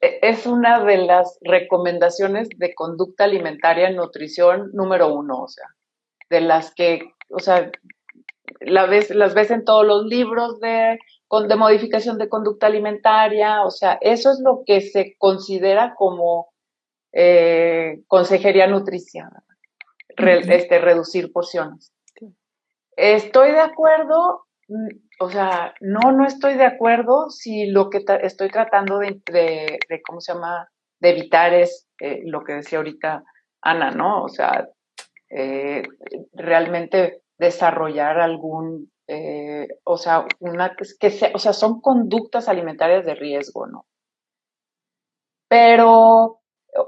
[0.00, 5.66] e, es una de las recomendaciones de conducta alimentaria en nutrición número uno, o sea,
[6.30, 7.72] de las que, o sea,
[8.60, 10.96] la ves, las ves en todos los libros de,
[11.48, 16.52] de modificación de conducta alimentaria, o sea, eso es lo que se considera como
[17.12, 19.28] eh, consejería nutrición,
[20.16, 21.92] este, reducir porciones.
[22.96, 24.88] Estoy de acuerdo mm,
[25.20, 30.20] o sea, no, no estoy de acuerdo si lo que estoy tratando de, de, ¿cómo
[30.20, 30.68] se llama?,
[31.00, 33.24] de evitar es eh, lo que decía ahorita
[33.62, 34.22] Ana, ¿no?
[34.22, 34.68] O sea,
[35.30, 35.82] eh,
[36.32, 43.14] realmente desarrollar algún, eh, o sea, una, que sea, o sea, son conductas alimentarias de
[43.14, 43.86] riesgo, ¿no?
[45.48, 46.40] Pero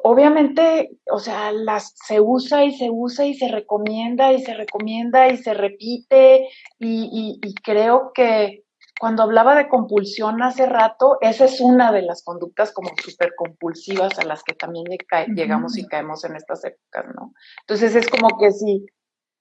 [0.03, 5.29] obviamente, o sea, las se usa y se usa y se recomienda y se recomienda
[5.29, 8.65] y se repite y, creo que
[8.99, 14.19] cuando hablaba de compulsión hace rato, esa es una de las conductas como súper compulsivas
[14.19, 14.87] a las que también
[15.35, 17.33] llegamos y caemos en estas épocas, ¿no?
[17.63, 18.87] Entonces es como que si,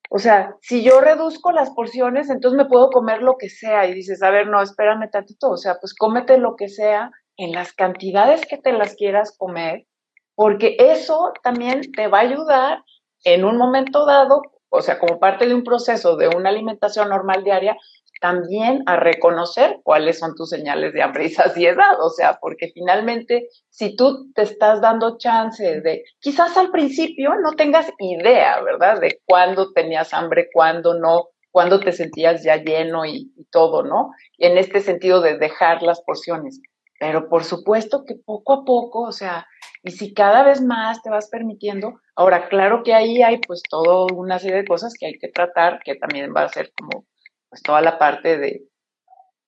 [0.09, 3.93] o sea, si yo reduzco las porciones, entonces me puedo comer lo que sea y
[3.93, 7.71] dices, a ver, no, espérame tantito, o sea, pues cómete lo que sea en las
[7.73, 9.85] cantidades que te las quieras comer
[10.35, 12.83] porque eso también te va a ayudar
[13.23, 17.43] en un momento dado, o sea, como parte de un proceso de una alimentación normal
[17.43, 17.75] diaria,
[18.21, 23.49] también a reconocer cuáles son tus señales de hambre y saciedad, o sea, porque finalmente
[23.69, 28.99] si tú te estás dando chance de, quizás al principio no tengas idea, ¿verdad?
[28.99, 34.11] De cuándo tenías hambre, cuándo no, cuándo te sentías ya lleno y, y todo, ¿no?
[34.37, 36.61] Y en este sentido de dejar las porciones.
[36.99, 39.45] Pero por supuesto que poco a poco, o sea,
[39.83, 44.11] y si cada vez más te vas permitiendo, ahora claro que ahí hay pues toda
[44.13, 47.05] una serie de cosas que hay que tratar, que también va a ser como
[47.49, 48.67] pues toda la parte de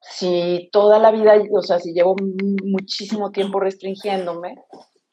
[0.01, 2.15] si toda la vida, o sea, si llevo
[2.63, 4.55] muchísimo tiempo restringiéndome,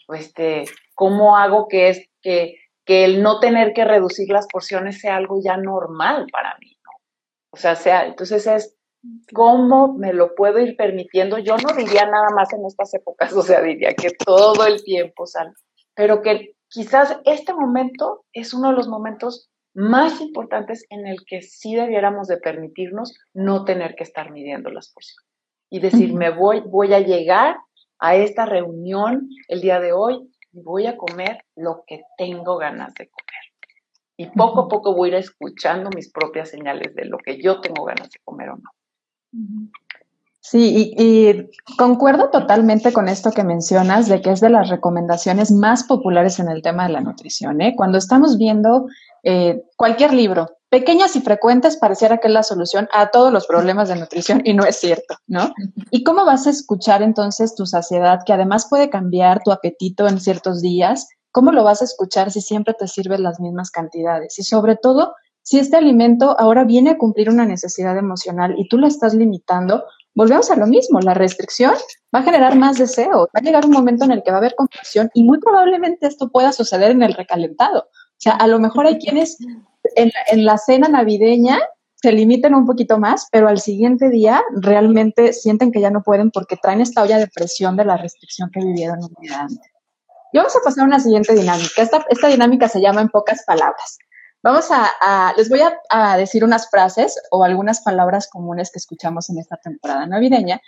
[0.07, 5.01] pues este, ¿cómo hago que es que, que el no tener que reducir las porciones
[5.01, 6.77] sea algo ya normal para mí.
[7.51, 8.77] O sea, sea, entonces es
[9.32, 11.38] ¿Cómo me lo puedo ir permitiendo?
[11.38, 15.26] Yo no diría nada más en estas épocas, o sea, diría que todo el tiempo
[15.26, 15.52] sale,
[15.94, 21.42] pero que quizás este momento es uno de los momentos más importantes en el que
[21.42, 25.28] sí debiéramos de permitirnos no tener que estar midiendo las porciones
[25.70, 27.56] y decir, me voy, voy a llegar
[27.98, 32.94] a esta reunión el día de hoy y voy a comer lo que tengo ganas
[32.94, 33.34] de comer.
[34.16, 37.60] Y poco a poco voy a ir escuchando mis propias señales de lo que yo
[37.60, 38.70] tengo ganas de comer o no.
[40.40, 45.85] Sí, y, concuerdo totalmente con esto que mencionas, de que es de las recomendaciones más
[45.85, 47.62] populares en el tema de la nutrición.
[47.62, 47.75] ¿eh?
[47.75, 48.87] Cuando estamos viendo
[49.23, 53.88] eh, cualquier libro, pequeñas y frecuentes, pareciera que es la solución a todos los problemas
[53.88, 55.55] de nutrición y no es cierto, ¿no?
[55.90, 60.20] ¿Y cómo vas a escuchar entonces tu saciedad, que además puede cambiar tu apetito en
[60.20, 61.09] ciertos días?
[61.33, 64.38] ¿Cómo lo vas a escuchar si siempre te sirven las mismas cantidades?
[64.38, 68.78] Y sobre todo, si este alimento ahora viene a cumplir una necesidad emocional y tú
[68.78, 71.74] lo estás limitando, volvemos a lo mismo, la restricción
[72.14, 74.40] va a generar más deseo, va a llegar un momento en el que va a
[74.40, 77.80] haber confusión y muy probablemente esto pueda suceder en el recalentado.
[77.80, 79.37] O sea, a lo mejor hay quienes
[79.96, 81.61] en, la cena navideña
[81.96, 86.30] se limiten un poquito más, pero al siguiente día realmente sienten que ya no pueden
[86.30, 89.70] porque traen esta olla de presión de la restricción que vivieron un día antes.
[90.33, 91.83] Y vamos a pasar a una siguiente dinámica.
[91.83, 93.98] Esta dinámica se llama en pocas palabras.
[94.44, 99.38] Vamos a, les voy a, decir unas frases o algunas palabras comunes que escuchamos en
[99.38, 100.61] esta temporada navideña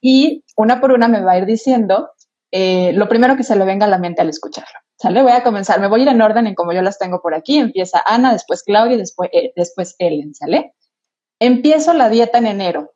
[0.00, 2.12] y una por una me va a ir diciendo
[2.52, 4.78] eh, lo primero que se le venga a la mente al escucharlo.
[4.96, 5.20] ¿Sale?
[5.20, 7.34] Voy a comenzar, me voy a ir en orden en como yo las tengo por
[7.34, 7.58] aquí.
[7.58, 10.72] Empieza Ana, después Claudia y después, eh, después Ellen, ¿sale?
[11.40, 12.94] Empiezo la dieta en enero.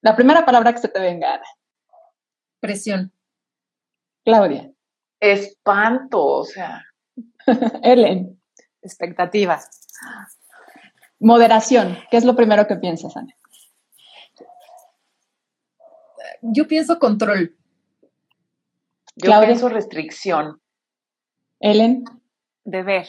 [0.00, 1.46] La primera palabra que se te venga, Ana.
[2.60, 3.12] Presión.
[4.24, 4.70] Claudia.
[5.18, 6.84] Espanto, o sea.
[7.82, 8.41] Ellen.
[8.82, 9.70] Expectativas.
[11.18, 11.98] Moderación.
[12.10, 13.34] ¿Qué es lo primero que piensas, Ana?
[16.42, 17.56] Yo pienso control.
[19.16, 20.60] Yo pienso restricción.
[21.60, 22.04] Ellen.
[22.64, 23.06] Deber.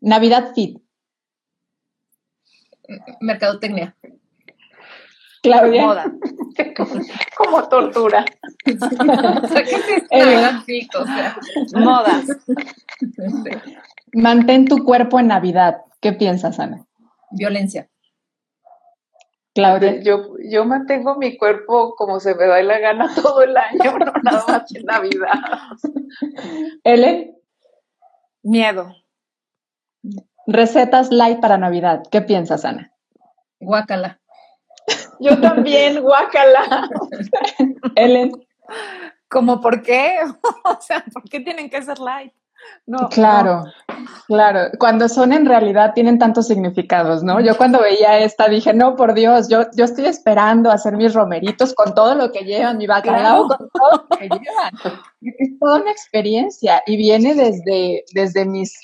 [0.00, 0.78] Navidad Fit.
[3.20, 3.94] Mercadotecnia.
[5.42, 5.86] Claudia.
[5.86, 6.12] Moda.
[7.36, 8.24] Como tortura.
[11.74, 12.22] Moda.
[14.12, 15.82] Mantén tu cuerpo en Navidad.
[16.00, 16.84] ¿Qué piensas, Ana?
[17.30, 17.88] Violencia.
[19.54, 20.00] Claudia.
[20.02, 24.12] Yo, yo mantengo mi cuerpo como se me da la gana todo el año, no
[24.22, 25.34] nada más en Navidad.
[26.84, 27.34] Ellen.
[28.42, 28.94] Miedo.
[30.46, 32.02] Recetas light para Navidad.
[32.10, 32.92] ¿Qué piensas, Ana?
[33.58, 34.17] Guácala.
[35.20, 36.88] Yo también, guácala.
[37.94, 38.32] Ellen.
[39.28, 40.16] ¿Cómo por qué?
[40.64, 42.32] o sea, ¿por qué tienen que ser light?
[42.86, 43.64] No, claro,
[44.26, 44.70] claro.
[44.78, 47.38] Cuando son en realidad tienen tantos significados, ¿no?
[47.40, 51.74] Yo cuando veía esta dije, no, por Dios, yo, yo estoy esperando hacer mis romeritos
[51.74, 54.72] con todo lo que llevan, mi bacalao con todo lo que llevan.
[55.20, 58.74] Es toda una experiencia y viene desde, desde mis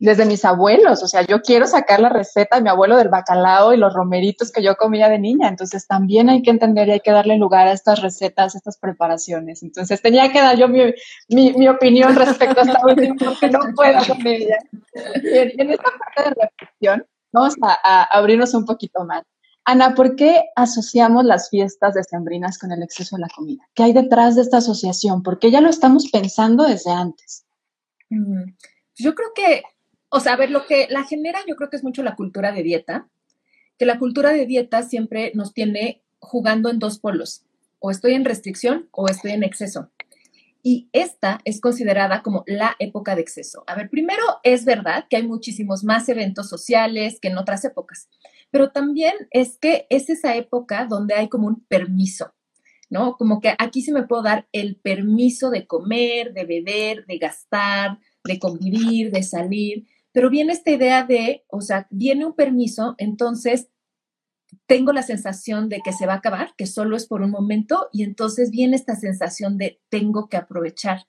[0.00, 3.72] desde mis abuelos, o sea, yo quiero sacar la receta de mi abuelo del bacalao
[3.72, 7.00] y los romeritos que yo comía de niña, entonces también hay que entender y hay
[7.00, 9.62] que darle lugar a estas recetas, a estas preparaciones.
[9.62, 10.94] Entonces tenía que dar yo mi,
[11.28, 14.58] mi, opinión respecto a esta última porque no puedo con ella.
[14.94, 19.24] En, esta parte de reflexión vamos a, abrirnos un poquito más.
[19.64, 23.68] Ana, ¿por qué asociamos las fiestas decembrinas con el exceso de la comida?
[23.74, 25.22] ¿Qué hay detrás de esta asociación?
[25.22, 27.44] Porque ya lo estamos pensando desde antes.
[28.08, 28.44] Mm,
[28.94, 29.62] yo creo que
[30.10, 32.52] o sea, a ver, lo que la genera yo creo que es mucho la cultura
[32.52, 33.08] de dieta,
[33.78, 37.44] que la cultura de dieta siempre nos tiene jugando en dos polos,
[37.78, 39.90] o estoy en restricción o estoy en exceso.
[40.62, 43.62] Y esta es considerada como la época de exceso.
[43.66, 48.08] A ver, primero es verdad que hay muchísimos más eventos sociales que en otras épocas,
[48.50, 52.34] pero también es que es esa época donde hay como un permiso,
[52.90, 53.16] ¿no?
[53.16, 57.98] Como que aquí sí me puedo dar el permiso de comer, de beber, de gastar,
[58.24, 59.86] de convivir, de salir
[60.18, 63.68] pero viene esta idea de, o sea, viene un permiso, entonces
[64.66, 67.88] tengo la sensación de que se va a acabar, que solo es por un momento,
[67.92, 71.06] y entonces viene esta sensación de tengo que aprovechar,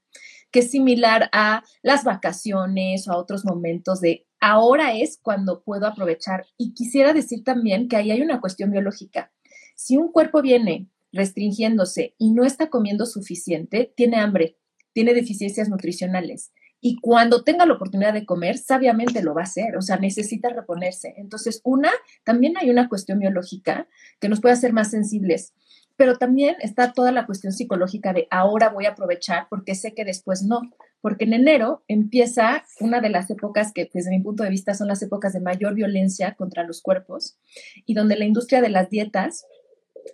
[0.52, 5.88] que es similar a las vacaciones o a otros momentos de ahora es cuando puedo
[5.88, 6.46] aprovechar.
[6.56, 9.34] Y quisiera decir también que ahí hay una cuestión biológica.
[9.76, 14.60] Si un cuerpo viene restringiéndose y no está comiendo suficiente, tiene hambre,
[14.94, 19.76] tiene deficiencias nutricionales y cuando tenga la oportunidad de comer, sabiamente lo va a hacer,
[19.76, 21.14] o sea, necesita reponerse.
[21.18, 21.92] Entonces, una,
[22.24, 23.88] también hay una cuestión biológica
[24.20, 25.54] que nos puede hacer más sensibles,
[25.98, 30.06] pero también está toda la cuestión psicológica de ahora voy a aprovechar porque sé que
[30.06, 30.62] después no,
[31.02, 34.88] porque en enero empieza una de las épocas que desde mi punto de vista son
[34.88, 37.38] las épocas de mayor violencia contra los cuerpos
[37.86, 39.46] y donde la industria de las dietas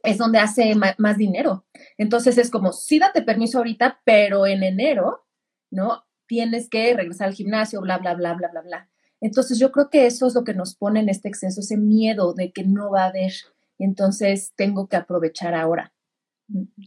[0.04, 1.65] es donde hace más dinero.
[1.99, 5.25] Entonces es como, sí date permiso ahorita, pero en enero,
[5.69, 6.04] ¿no?
[6.27, 8.89] Tienes que regresar al gimnasio, bla, bla, bla, bla, bla, bla.
[9.21, 12.33] Entonces yo creo que eso es lo que nos pone en este exceso, ese miedo
[12.33, 13.33] de que no va a haber.
[13.79, 15.93] Entonces tengo que aprovechar ahora.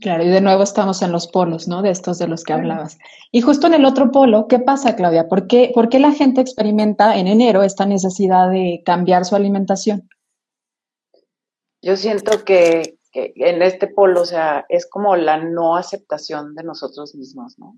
[0.01, 1.83] Claro, y de nuevo estamos en los polos, ¿no?
[1.83, 2.97] De estos de los que hablabas.
[3.33, 5.29] Y justo en el otro polo, ¿qué pasa, Claudia?
[5.29, 10.09] ¿Por qué, ¿Por qué la gente experimenta en enero esta necesidad de cambiar su alimentación?
[11.83, 16.63] Yo siento que, que en este polo, o sea, es como la no aceptación de
[16.63, 17.77] nosotros mismos, ¿no?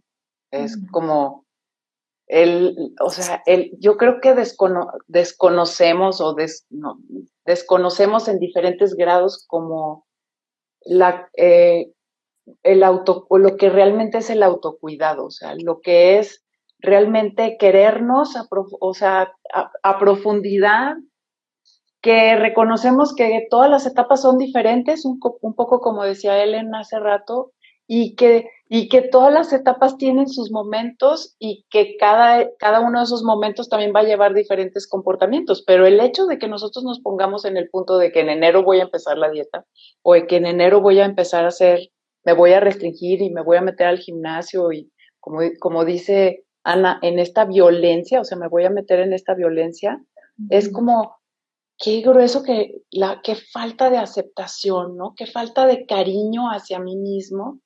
[0.51, 1.47] Es como
[2.31, 4.37] el, o sea, el, yo creo que
[5.09, 6.37] desconocemos o
[7.45, 10.07] desconocemos en diferentes grados como
[10.83, 11.91] la, eh,
[12.63, 16.45] el auto, o lo que realmente es el autocuidado, o sea, lo que es
[16.79, 19.35] realmente querernos, o sea,
[19.83, 20.95] a, profundidad,
[22.01, 27.01] que reconocemos que todas las etapas son diferentes, un, un poco como decía Ellen hace
[27.01, 27.53] rato,
[27.89, 33.01] y que y que todas las etapas tienen sus momentos y que cada, cada uno
[33.01, 35.65] de esos momentos también va a llevar diferentes comportamientos.
[35.67, 38.63] Pero el hecho de que nosotros nos pongamos en el punto de que en enero
[38.63, 39.67] voy a empezar la dieta
[40.03, 41.91] o de que en enero voy a empezar a hacer,
[42.25, 46.45] me voy a restringir y me voy a meter al gimnasio y como, como dice
[46.63, 50.01] Ana, en esta violencia, o sea, me voy a meter en esta violencia,
[50.49, 51.17] es como,
[51.77, 55.15] qué grueso que la qué falta de aceptación, ¿no?
[55.17, 57.59] Qué falta de cariño hacia mí mismo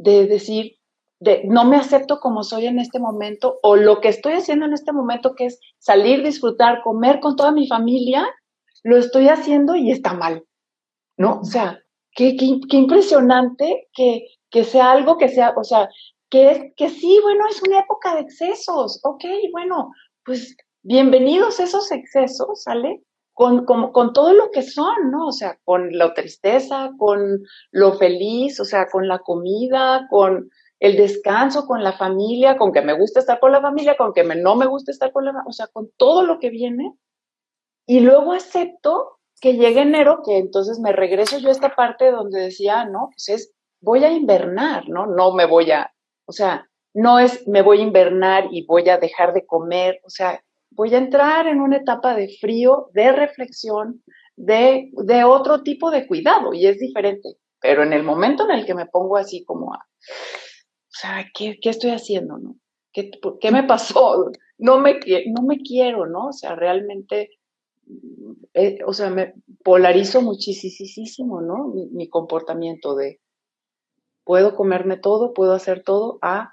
[0.00, 0.78] de decir,
[1.20, 4.72] de, no me acepto como soy en este momento o lo que estoy haciendo en
[4.72, 8.26] este momento, que es salir, disfrutar, comer con toda mi familia,
[8.82, 10.44] lo estoy haciendo y está mal,
[11.18, 11.40] ¿no?
[11.40, 11.78] O sea,
[12.12, 15.90] qué, qué, impresionante que, que, sea algo que sea, o sea,
[16.30, 19.92] que, es, que sí, bueno, es una época de excesos, ok, bueno,
[20.24, 23.02] pues bienvenidos esos excesos, ¿sale?
[23.40, 25.28] Con, con, todo lo que son, ¿no?
[25.28, 30.98] O sea, con la tristeza, con lo feliz, o sea, con la comida, con el
[30.98, 34.36] descanso, con la familia, con que me gusta estar con la familia, con que me,
[34.36, 36.94] no me gusta estar con la o sea, con todo lo que viene.
[37.86, 42.42] Y luego acepto que llegue enero, que entonces me regreso yo a esta parte donde
[42.42, 45.06] decía, no, pues es, voy a invernar, ¿no?
[45.06, 45.94] No me voy a,
[46.26, 50.10] o sea, no es me voy a invernar y voy a dejar de comer, o
[50.10, 54.02] sea, voy a entrar en una etapa de frío, de reflexión,
[54.36, 57.36] de, de otro tipo de cuidado y es diferente.
[57.60, 61.58] Pero en el momento en el que me pongo así como a, o sea, ¿qué,
[61.60, 62.56] qué estoy haciendo, no?
[62.92, 64.32] ¿Qué, ¿Qué, me pasó?
[64.58, 66.28] No me, no me quiero, ¿no?
[66.28, 67.38] O sea, realmente,
[68.54, 71.68] eh, o sea, me polarizo muchísimo, ¿no?
[71.68, 73.20] Mi, mi, comportamiento de,
[74.24, 76.52] puedo comerme todo, puedo hacer todo, a,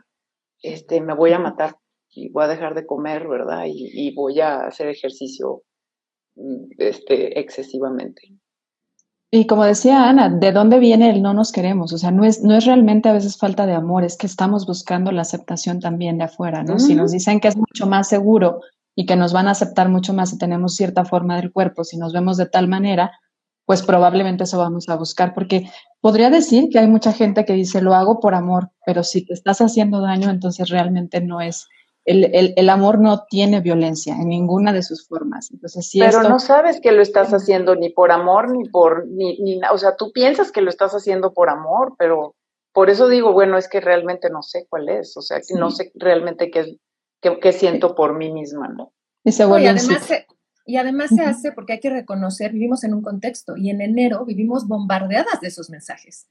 [0.62, 1.77] este, me voy a matar
[2.17, 3.65] y voy a dejar de comer, ¿verdad?
[3.67, 5.62] Y, voy a hacer ejercicio
[6.36, 8.21] mm, este, excesivamente.
[9.30, 11.93] Y como decía Ana, ¿de dónde viene el no nos queremos?
[11.93, 14.65] O sea, no es, no es realmente a veces falta de amor, es que estamos
[14.65, 16.80] buscando la aceptación también de afuera, ¿no?
[16.80, 18.62] Si nos dicen que es mucho más seguro
[18.95, 21.97] y que nos van a aceptar mucho más si tenemos cierta forma del cuerpo, si
[21.97, 23.12] nos vemos de tal manera,
[23.65, 27.82] pues probablemente eso vamos a buscar, porque podría decir que hay mucha gente que dice
[27.82, 31.67] lo hago por amor, pero si te estás haciendo daño, entonces realmente no es
[32.08, 35.52] el, amor no tiene violencia en ninguna de sus formas.
[35.52, 39.60] Entonces, Pero no sabes que lo estás haciendo ni por amor, ni por, ni, ni,
[39.72, 42.36] o sea, tú piensas que lo estás haciendo por amor, pero
[42.72, 45.70] por eso digo, bueno, es que realmente no sé cuál es, o sea, que no
[45.70, 46.80] sé realmente qué,
[47.22, 48.93] qué, siento por mí misma, ¿no?
[49.26, 50.28] Y, se y además, se,
[50.65, 54.24] y además se hace porque hay que reconocer, vivimos en un contexto y en enero
[54.26, 56.28] vivimos bombardeadas de esos mensajes.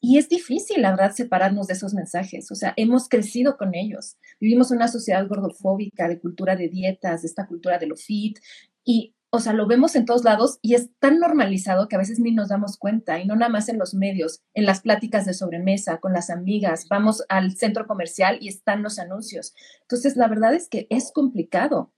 [0.00, 2.50] Y es difícil, la verdad, separarnos de esos mensajes.
[2.50, 4.16] O sea, hemos crecido con ellos.
[4.40, 8.38] Vivimos una sociedad gordofóbica, de cultura de dietas, de esta cultura de lo fit.
[8.82, 12.18] Y, o sea, lo vemos en todos lados y es tan normalizado que a veces
[12.18, 13.20] ni nos damos cuenta.
[13.20, 16.86] Y no nada más en los medios, en las pláticas de sobremesa, con las amigas.
[16.88, 19.54] Vamos al centro comercial y están los anuncios.
[19.82, 21.92] Entonces, la verdad es que es complicado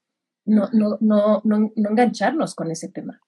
[0.44, 3.20] no, no, no, no, no engancharnos con ese tema.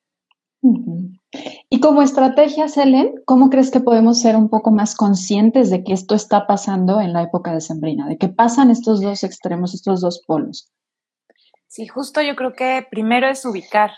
[1.68, 5.92] Y como estrategia, Helen, ¿cómo crees que podemos ser un poco más conscientes de que
[5.92, 10.00] esto está pasando en la época de Sembrina, de que pasan estos dos extremos, estos
[10.00, 10.70] dos polos?
[11.66, 13.90] Sí, justo yo creo que primero es ubicar,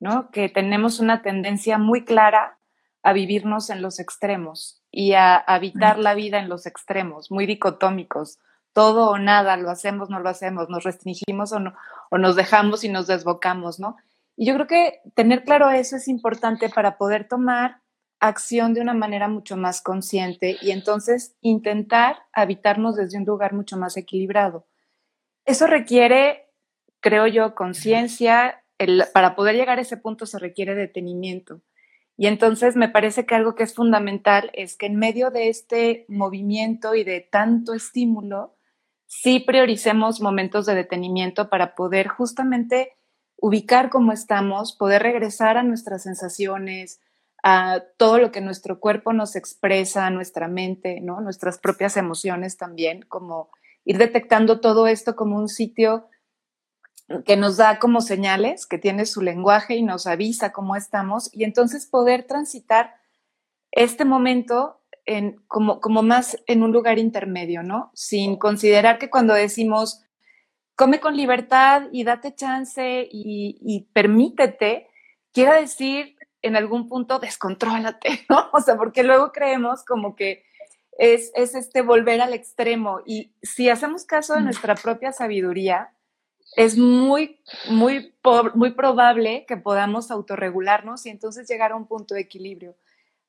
[0.00, 0.30] ¿no?
[0.30, 2.58] Que tenemos una tendencia muy clara
[3.02, 8.38] a vivirnos en los extremos y a habitar la vida en los extremos, muy dicotómicos.
[8.72, 11.74] Todo o nada, lo hacemos, no lo hacemos, nos restringimos o, no,
[12.10, 13.96] o nos dejamos y nos desbocamos, ¿no?
[14.42, 17.80] Y yo creo que tener claro eso es importante para poder tomar
[18.18, 23.76] acción de una manera mucho más consciente y entonces intentar habitarnos desde un lugar mucho
[23.76, 24.66] más equilibrado.
[25.44, 26.50] Eso requiere,
[26.98, 28.64] creo yo, conciencia.
[29.14, 31.60] Para poder llegar a ese punto se requiere detenimiento.
[32.16, 36.04] Y entonces me parece que algo que es fundamental es que en medio de este
[36.08, 38.56] movimiento y de tanto estímulo,
[39.06, 42.96] sí prioricemos momentos de detenimiento para poder justamente
[43.42, 47.00] ubicar cómo estamos, poder regresar a nuestras sensaciones,
[47.42, 51.20] a todo lo que nuestro cuerpo nos expresa, nuestra mente, ¿no?
[51.20, 53.50] nuestras propias emociones también, como
[53.84, 56.06] ir detectando todo esto como un sitio
[57.26, 61.42] que nos da como señales, que tiene su lenguaje y nos avisa cómo estamos, y
[61.42, 62.94] entonces poder transitar
[63.72, 67.90] este momento en, como, como más en un lugar intermedio, ¿no?
[67.92, 70.04] Sin considerar que cuando decimos
[70.76, 74.88] come con libertad y date chance y, permítete,
[75.32, 78.50] quiere decir en algún punto descontrólate, ¿no?
[78.52, 80.44] O sea, porque luego creemos como que
[80.98, 85.92] es, es este volver al extremo y si hacemos caso de nuestra propia sabiduría,
[86.56, 88.14] es muy, muy,
[88.54, 92.76] muy probable que podamos autorregularnos y entonces llegar a un punto de equilibrio.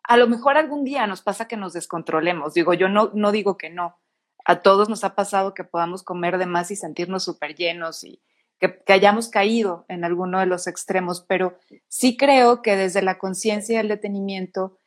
[0.06, 2.54] a lo mejor algún día nos pasa que nos descontrolemos.
[2.54, 3.98] Digo, yo no, no digo que no.
[4.46, 8.22] A todos nos ha pasado que podamos comer de más y sentirnos súper llenos y
[8.60, 13.76] que, hayamos caído en alguno de los extremos, pero sí creo que desde la conciencia
[13.76, 14.78] y el detenimiento,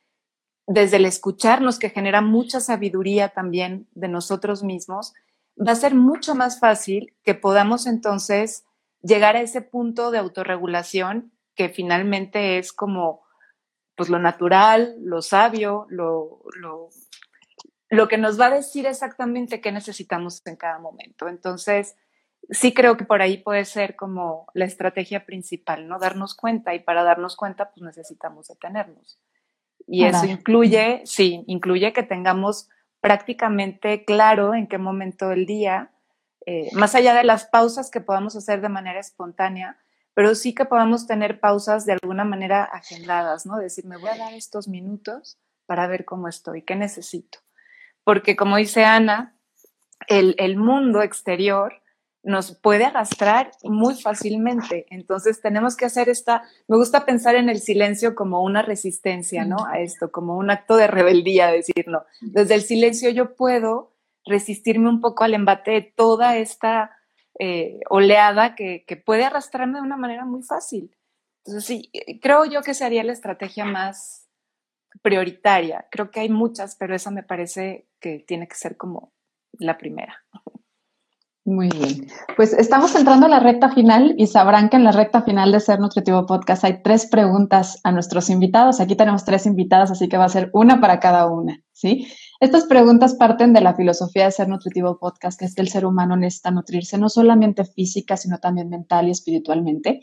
[0.67, 5.13] desde el escucharnos, que genera mucha sabiduría también de nosotros mismos,
[5.59, 8.65] va a ser mucho más fácil que podamos entonces
[9.03, 13.25] llegar a ese punto de autorregulación que finalmente es como
[13.97, 16.43] pues lo natural, lo sabio, lo,
[17.89, 21.29] lo que nos va a decir exactamente qué necesitamos en cada momento.
[21.29, 21.97] Entonces,
[22.51, 25.99] sí creo que por ahí puede ser como la estrategia principal, ¿no?
[25.99, 29.19] Darnos cuenta y para darnos cuenta, pues necesitamos detenernos.
[29.87, 32.69] Y eso incluye, sí, incluye que tengamos
[33.01, 35.93] prácticamente claro en qué momento del día,
[36.45, 39.79] eh, más allá de las pausas que podamos hacer de manera espontánea,
[40.13, 43.59] pero sí que podamos tener pausas de alguna manera agendadas, ¿no?
[43.59, 47.39] Decir, me voy a dar estos minutos para ver cómo estoy, qué necesito.
[48.07, 49.37] Porque como dice Ana,
[50.07, 51.83] el, el mundo exterior
[52.23, 54.87] nos puede arrastrar muy fácilmente.
[54.91, 59.57] Entonces tenemos que hacer esta, me gusta pensar en el silencio como una resistencia, ¿no?
[59.67, 63.93] A esto, como un acto de rebeldía, decir, no, desde el silencio yo puedo
[64.25, 66.93] resistirme un poco al embate de toda esta
[67.41, 70.97] eh, oleada que, que, puede arrastrarme de una manera muy fácil.
[71.45, 71.91] Entonces, sí,
[72.23, 74.26] creo yo que sería la estrategia más
[75.03, 75.87] prioritaria.
[75.91, 79.13] Creo que hay muchas, pero esa me parece que tiene que ser como
[79.59, 80.25] la primera.
[81.47, 82.09] Muy bien.
[82.37, 85.61] Pues estamos entrando a la recta final y sabrán que en la recta final de
[85.61, 88.81] Ser Nutritivo Podcast hay tres preguntas a nuestros invitados.
[88.81, 92.09] Aquí tenemos tres invitadas, así que va a ser una para cada una, ¿sí?
[92.41, 95.87] Estas preguntas parten de la filosofía de Ser Nutritivo Podcast, que es que el ser
[95.87, 100.01] humano necesita nutrirse no solamente física, sino también mental y espiritualmente.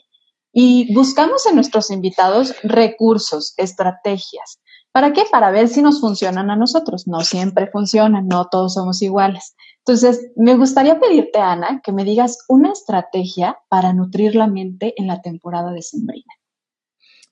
[0.53, 4.61] Y buscamos en nuestros invitados recursos, estrategias.
[4.93, 5.23] ¿Para qué?
[5.31, 7.07] Para ver si nos funcionan a nosotros.
[7.07, 9.55] No siempre funcionan, no todos somos iguales.
[9.79, 15.07] Entonces, me gustaría pedirte, Ana, que me digas una estrategia para nutrir la mente en
[15.07, 16.31] la temporada de sembrina.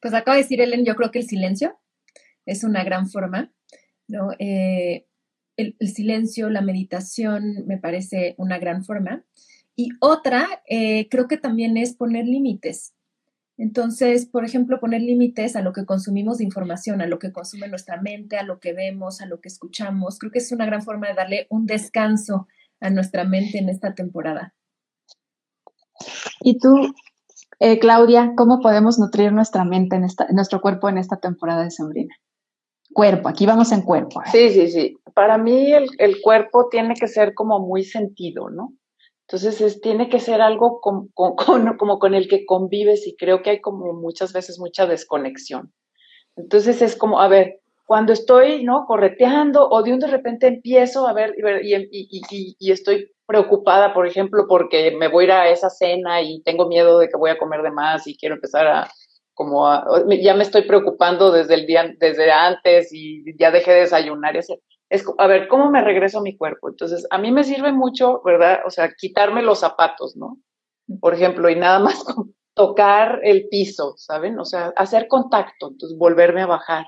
[0.01, 1.79] Pues acaba de decir Ellen, yo creo que el silencio
[2.47, 3.53] es una gran forma,
[4.07, 4.31] ¿no?
[4.39, 5.05] Eh,
[5.55, 9.23] el, silencio, la meditación me parece una gran forma.
[9.75, 12.95] Y otra, eh, creo que también es poner límites.
[13.61, 17.67] Entonces, por ejemplo, poner límites a lo que consumimos de información, a lo que consume
[17.67, 20.17] nuestra mente, a lo que vemos, a lo que escuchamos.
[20.17, 22.47] Creo que es una gran forma de darle un descanso
[22.79, 24.55] a nuestra mente en esta temporada.
[26.39, 26.91] Y tú,
[27.59, 31.69] eh, Claudia, ¿cómo podemos nutrir nuestra mente, en esta, nuestro cuerpo en esta temporada de
[31.69, 32.15] sembrina?
[32.91, 34.23] Cuerpo, aquí vamos en cuerpo.
[34.31, 34.97] Sí, sí, sí.
[35.13, 38.73] Para mí el, el cuerpo tiene que ser como muy sentido, ¿no?
[39.31, 43.61] Entonces, tiene que ser algo con, como con el que convives y creo que hay
[43.61, 45.71] como muchas veces mucha desconexión.
[46.35, 48.85] Entonces, es como, a ver, cuando estoy, ¿no?
[48.85, 54.07] Correteando o de un de repente empiezo a ver y, y, y, estoy preocupada, por
[54.07, 57.31] ejemplo, porque me voy a ir a esa cena y tengo miedo de que voy
[57.31, 58.89] a comer de más y quiero empezar a,
[59.33, 59.85] como a,
[60.21, 64.39] ya me estoy preocupando desde el día, desde antes y ya dejé de desayunar y
[64.39, 64.53] así
[64.91, 66.67] es, a ver, ¿cómo me regreso a mi cuerpo?
[66.67, 68.59] Entonces, a mí me sirve mucho, ¿verdad?
[68.65, 70.37] O sea, quitarme los zapatos, ¿no?
[70.99, 72.03] Por ejemplo, y nada más
[72.53, 74.37] tocar el piso, ¿saben?
[74.37, 76.87] O sea, hacer contacto, entonces volverme a bajar.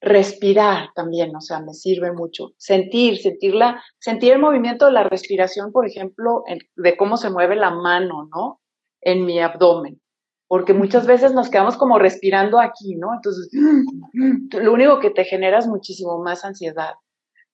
[0.00, 2.50] Respirar también, o sea, me sirve mucho.
[2.56, 6.42] Sentir, sentirla, sentir el movimiento de la respiración, por ejemplo,
[6.74, 8.60] de cómo se mueve la mano, ¿no?
[9.00, 10.00] En mi abdomen
[10.48, 13.14] porque muchas veces nos quedamos como respirando aquí, ¿no?
[13.14, 13.50] Entonces,
[14.62, 16.94] lo único que te genera es muchísimo más ansiedad.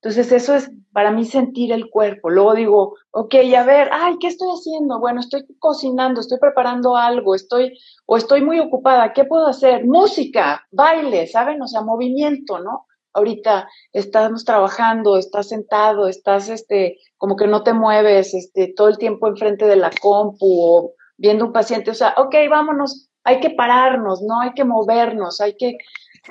[0.03, 2.29] Entonces eso es para mí sentir el cuerpo.
[2.29, 4.99] Luego digo, ok, a ver, ay, ¿qué estoy haciendo?
[4.99, 9.85] Bueno, estoy cocinando, estoy preparando algo, estoy, o estoy muy ocupada, ¿qué puedo hacer?
[9.85, 11.61] Música, baile, ¿saben?
[11.61, 12.85] O sea, movimiento, ¿no?
[13.13, 18.97] Ahorita estamos trabajando, estás sentado, estás, este, como que no te mueves, este, todo el
[18.97, 23.51] tiempo enfrente de la compu o viendo un paciente, o sea, ok, vámonos, hay que
[23.51, 24.41] pararnos, ¿no?
[24.41, 25.77] Hay que movernos, hay que,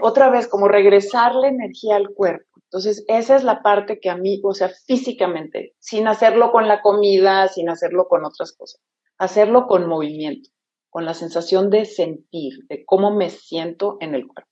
[0.02, 2.51] otra vez, como regresar la energía al cuerpo.
[2.72, 6.80] Entonces, esa es la parte que a mí, o sea, físicamente, sin hacerlo con la
[6.80, 8.80] comida, sin hacerlo con otras cosas,
[9.18, 10.48] hacerlo con movimiento,
[10.88, 14.50] con la sensación de sentir, de cómo me siento en el cuerpo.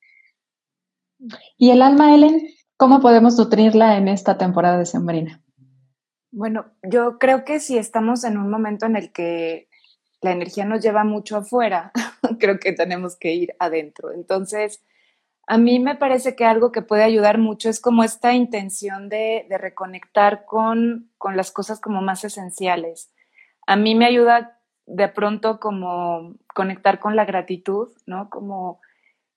[1.56, 2.42] ¿Y el alma, Ellen?
[2.76, 5.42] ¿Cómo podemos nutrirla en esta temporada de sembrina?
[6.30, 9.70] Bueno, yo creo que si estamos en un momento en el que
[10.20, 11.90] la energía nos lleva mucho afuera,
[12.38, 14.12] creo que tenemos que ir adentro.
[14.12, 14.82] Entonces,
[15.51, 19.44] a mí me parece que algo que puede ayudar mucho es como esta intención de,
[19.51, 23.12] reconectar con, las cosas como más esenciales.
[23.66, 28.30] A mí me ayuda de pronto como conectar con la gratitud, ¿no?
[28.30, 28.80] Como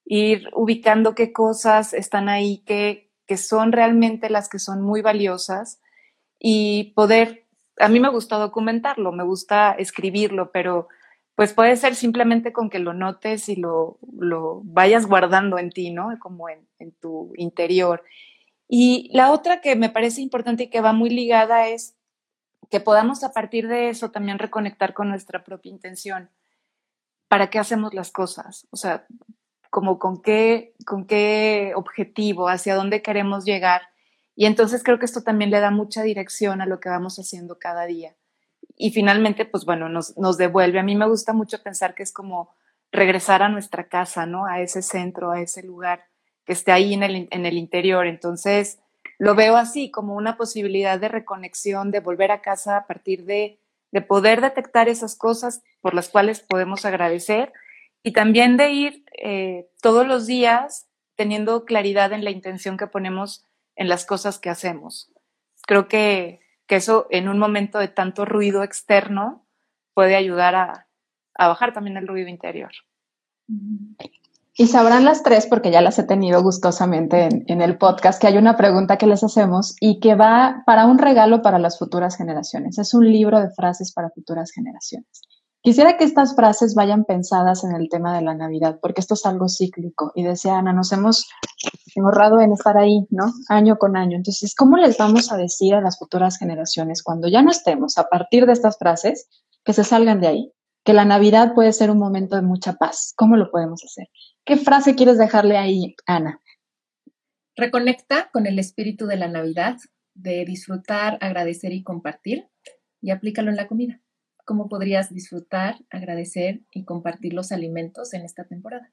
[0.06, 5.82] ir ubicando qué cosas están ahí que, que son realmente las que son muy valiosas
[6.38, 7.48] y poder,
[7.80, 10.90] a mí me gusta documentarlo, me gusta escribirlo, pero
[11.36, 15.92] pues puede ser simplemente con que lo notes y lo, lo vayas guardando en ti,
[15.92, 16.10] ¿no?
[16.20, 18.04] Como en, en, tu interior.
[18.68, 21.96] Y la otra que me parece importante y que va muy ligada es
[22.70, 26.30] que podamos a partir de eso también reconectar con nuestra propia intención.
[27.28, 28.68] ¿Para qué hacemos las cosas?
[28.70, 29.08] O sea,
[29.72, 33.82] como con qué, con qué objetivo, hacia dónde queremos llegar.
[34.36, 37.58] Y entonces creo que esto también le da mucha dirección a lo que vamos haciendo
[37.58, 38.16] cada día.
[38.84, 40.78] Y finalmente, pues bueno, nos, nos devuelve.
[40.78, 42.54] A mí me gusta mucho pensar que es como
[42.92, 44.46] regresar a nuestra casa, ¿no?
[44.46, 46.04] A ese centro, a ese lugar
[46.44, 48.06] que esté ahí en el, en el interior.
[48.08, 48.80] Entonces,
[49.20, 53.58] lo veo así, como una posibilidad de reconexión, de volver a casa a partir de,
[53.94, 57.54] de poder detectar esas cosas por las cuales podemos agradecer
[58.04, 63.46] y también de ir eh, todos los días teniendo claridad en la intención que ponemos
[63.78, 65.10] en las cosas que hacemos.
[65.66, 66.43] Creo que,
[66.74, 69.46] que eso en un momento de tanto ruido externo
[69.94, 70.88] puede ayudar a,
[71.36, 72.72] a bajar también el ruido interior.
[74.56, 78.26] Y sabrán las tres, porque ya las he tenido gustosamente en, en, el podcast, que
[78.26, 82.18] hay una pregunta que les hacemos y que va para un regalo para las futuras
[82.18, 82.80] generaciones.
[82.80, 85.22] Es un libro de frases para futuras generaciones.
[85.64, 89.26] Quisiera que estas frases vayan pensadas en el tema de la Navidad, porque esto es
[89.26, 90.12] algo cíclico.
[90.14, 91.26] Y decía Ana, nos hemos
[91.96, 93.32] ahorrado en estar ahí, ¿no?
[93.48, 94.18] Año con año.
[94.18, 98.10] Entonces, ¿cómo les vamos a decir a las futuras generaciones cuando ya no estemos a
[98.10, 99.30] partir de estas frases
[99.64, 100.52] que se salgan de ahí?
[100.84, 103.14] Que la Navidad puede ser un momento de mucha paz.
[103.16, 104.10] ¿Cómo lo podemos hacer?
[104.44, 106.42] ¿Qué frase quieres dejarle ahí, Ana?
[107.56, 109.78] Reconecta con el espíritu de la Navidad,
[110.14, 112.50] de disfrutar, agradecer y compartir,
[113.00, 114.03] y aplícalo en la comida
[114.46, 118.92] cómo podrías disfrutar, agradecer y compartir los alimentos en esta temporada.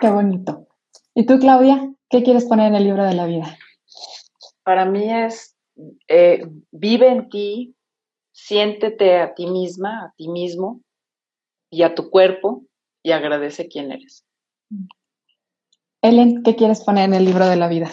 [0.00, 0.68] Qué bonito.
[1.14, 3.58] ¿Y tú, Claudia, qué quieres poner en el libro de la vida?
[4.62, 5.56] Para mí es,
[6.08, 7.76] eh, vive en ti,
[8.32, 10.82] siéntete a ti misma, a ti mismo
[11.70, 12.64] y a tu cuerpo
[13.02, 14.24] y agradece quién eres.
[16.02, 17.90] Ellen, ¿qué quieres poner en el libro de la vida?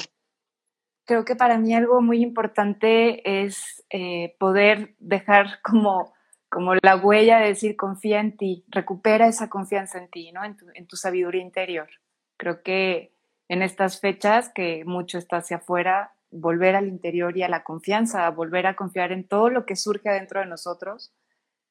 [1.05, 6.14] Creo que para mí algo muy importante es eh, poder dejar como
[6.49, 10.43] como la huella de decir confía en ti, recupera esa confianza en ti, ¿no?
[10.43, 11.89] En tu, en tu sabiduría interior.
[12.37, 13.13] Creo que
[13.47, 18.29] en estas fechas que mucho está hacia afuera, volver al interior y a la confianza,
[18.29, 21.13] volver a confiar en todo lo que surge adentro de nosotros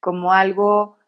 [0.01, 0.99] como algo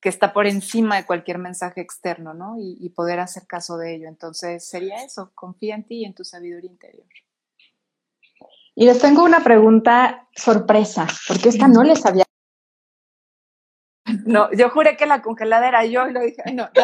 [0.00, 2.56] que está por encima de cualquier mensaje externo, ¿no?
[2.58, 4.08] Y, y, poder hacer caso de ello.
[4.08, 7.06] Entonces sería eso, confía en ti y en tu sabiduría interior.
[8.74, 12.27] Y les tengo una pregunta sorpresa, porque esta no les había
[14.28, 16.80] no, yo juré que la congelada era yo y lo dije, no, eh,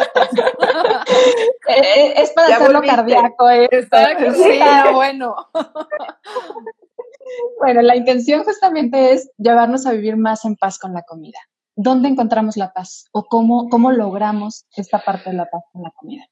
[1.67, 2.95] eh, es para ya hacerlo volviste.
[2.95, 3.49] cardíaco.
[3.49, 3.69] ¿eh?
[3.71, 5.35] Exacto, sí, no, bueno.
[7.59, 11.39] bueno, la intención justamente es llevarnos a vivir más en paz con la comida.
[11.75, 13.05] ¿Dónde encontramos la paz?
[13.11, 16.23] ¿O cómo, cómo logramos esta parte de la paz con la comida?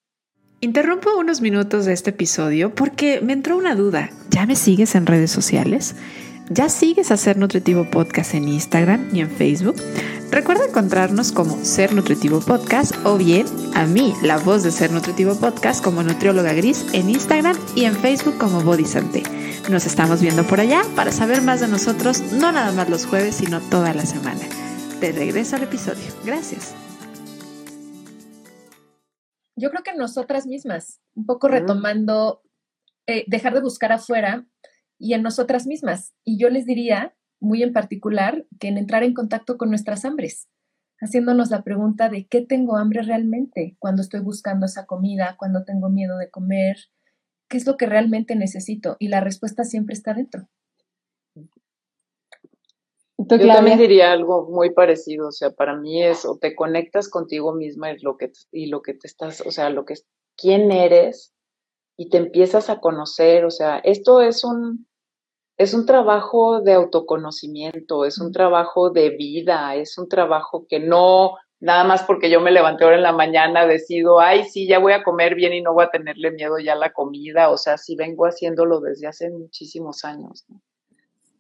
[0.61, 4.09] Interrumpo unos minutos de este episodio porque me entró una duda.
[4.30, 5.95] ¿Ya me sigues en redes sociales?
[6.49, 9.77] ¿Ya sigues a Ser Nutritivo Podcast en Instagram y en Facebook?
[10.29, 15.35] Recuerda encontrarnos como Ser Nutritivo Podcast o bien a mí, la voz de Ser Nutritivo
[15.39, 19.23] Podcast, como Nutrióloga Gris en Instagram y en Facebook como Body Santé.
[19.69, 23.35] Nos estamos viendo por allá para saber más de nosotros, no nada más los jueves,
[23.35, 24.41] sino toda la semana.
[24.99, 26.03] Te regreso al episodio.
[26.25, 26.75] Gracias.
[29.55, 32.41] Yo creo que nosotras mismas, un poco retomando,
[33.07, 34.45] eh, dejar de buscar afuera
[34.97, 36.13] y en nosotras mismas.
[36.23, 40.49] Y yo les diría, muy en particular, que en entrar en contacto con nuestras hambres,
[40.99, 45.89] haciéndonos la pregunta de qué tengo hambre realmente cuando estoy buscando esa comida, cuando tengo
[45.89, 46.77] miedo de comer,
[47.49, 48.95] qué es lo que realmente necesito.
[48.99, 50.47] Y la respuesta siempre está dentro.
[53.17, 57.53] Yo también diría algo muy parecido, o sea, para mí es o te conectas contigo
[57.53, 59.95] misma y lo que y lo que te estás, o sea, lo que
[60.35, 61.32] quién eres
[61.97, 64.87] y te empiezas a conocer, o sea, esto es un
[65.57, 71.35] es un trabajo de autoconocimiento, es un trabajo de vida, es un trabajo que no,
[71.59, 74.93] nada más porque yo me levanté ahora en la mañana, decido, ay, sí, ya voy
[74.93, 77.77] a comer bien y no voy a tenerle miedo ya a la comida, o sea,
[77.77, 80.45] sí vengo haciéndolo desde hace muchísimos años.
[80.49, 80.59] ¿no?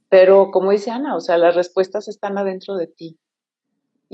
[0.09, 3.17] Pero como dice Ana, o sea, las respuestas están adentro de ti.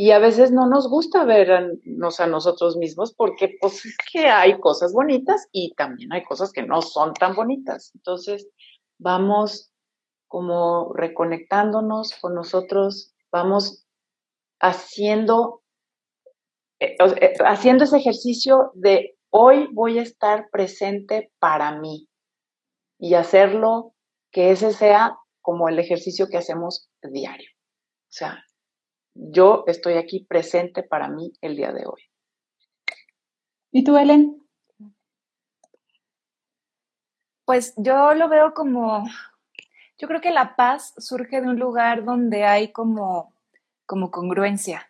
[0.01, 4.57] Y a veces no nos gusta vernos a nosotros mismos porque pues es que hay
[4.57, 7.91] cosas bonitas y también hay cosas que no son tan bonitas.
[7.95, 8.47] Entonces,
[8.97, 9.73] vamos
[10.29, 13.85] como reconectándonos con nosotros, vamos
[14.61, 15.63] haciendo,
[16.79, 22.07] eh, eh, haciendo ese ejercicio de hoy voy a estar presente para mí
[22.97, 23.95] y hacerlo
[24.31, 27.49] que ese sea como el ejercicio que hacemos diario.
[27.51, 28.45] O sea,
[29.21, 32.01] yo estoy aquí presente para mí el día de hoy.
[33.71, 34.41] ¿Y tú, Ellen?
[37.45, 39.05] Pues yo lo veo como,
[39.97, 43.33] yo creo que la paz surge de un lugar donde hay como,
[43.85, 44.87] como congruencia,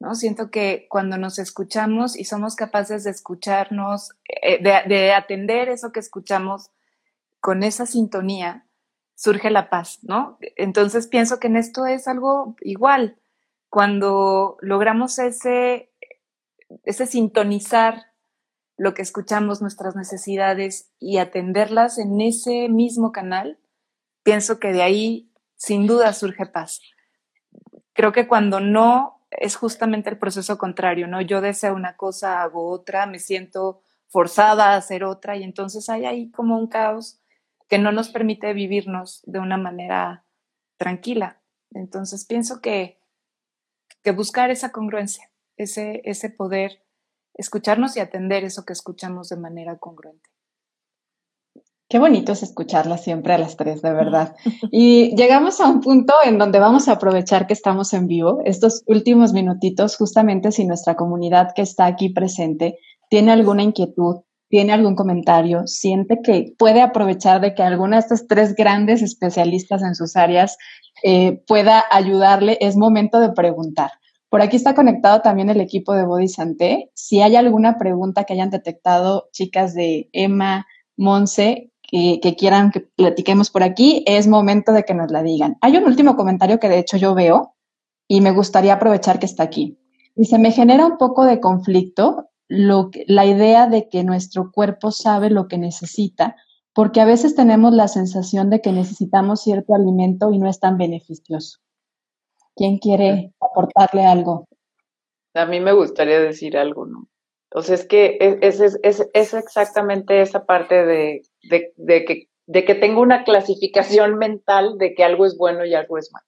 [0.00, 0.14] ¿no?
[0.14, 4.12] Siento que cuando nos escuchamos y somos capaces de escucharnos,
[4.42, 6.70] eh, de, atender eso que escuchamos
[7.40, 8.66] con esa sintonía,
[9.14, 10.38] surge la paz, ¿no?
[10.56, 13.18] Entonces pienso que en esto es algo igual.
[13.68, 15.92] Cuando logramos ese,
[16.84, 18.06] ese sintonizar
[18.76, 23.58] lo que escuchamos, nuestras necesidades y atenderlas en ese mismo canal,
[24.22, 26.80] pienso que de ahí sin duda surge paz.
[27.92, 31.20] Creo que cuando no es justamente el proceso contrario, ¿no?
[31.20, 36.06] Yo deseo una cosa, hago otra, me siento forzada a hacer otra y entonces hay
[36.06, 37.20] ahí como un caos
[37.68, 40.24] que no nos permite vivirnos de una manera
[40.78, 41.42] tranquila.
[41.72, 42.97] Entonces pienso que,
[44.02, 46.82] que buscar esa congruencia, ese, ese poder
[47.34, 50.28] escucharnos y atender eso que escuchamos de manera congruente.
[51.90, 54.36] Qué bonito es escucharla siempre a las tres, de verdad.
[54.70, 58.82] Y llegamos a un punto en donde vamos a aprovechar que estamos en vivo, estos
[58.86, 62.78] últimos minutitos, justamente si nuestra comunidad que está aquí presente
[63.08, 64.16] tiene alguna inquietud,
[64.48, 69.82] tiene algún comentario, siente que puede aprovechar de que alguna de estas tres grandes especialistas
[69.82, 70.56] en sus áreas
[71.02, 73.90] eh, pueda ayudarle, es momento de preguntar.
[74.30, 76.90] Por aquí está conectado también el equipo de Body Santé.
[76.94, 82.80] Si hay alguna pregunta que hayan detectado, chicas de Emma, Monse, que, que, quieran que
[82.80, 85.56] platiquemos por aquí, es momento de que nos la digan.
[85.62, 87.54] Hay un último comentario que de hecho yo veo
[88.06, 89.78] y me gustaría aprovechar que está aquí.
[90.14, 94.90] Y se me genera un poco de conflicto lo la idea de que nuestro cuerpo
[94.90, 96.36] sabe lo que necesita,
[96.72, 100.78] porque a veces tenemos la sensación de que necesitamos cierto alimento y no es tan
[100.78, 101.58] beneficioso.
[102.56, 104.48] ¿Quién quiere aportarle algo?
[105.34, 107.08] A mí me gustaría decir algo, ¿no?
[107.54, 112.28] O sea, es que es, es, es, es exactamente esa parte de, de, de, que,
[112.46, 116.26] de que tengo una clasificación mental de que algo es bueno y algo es malo.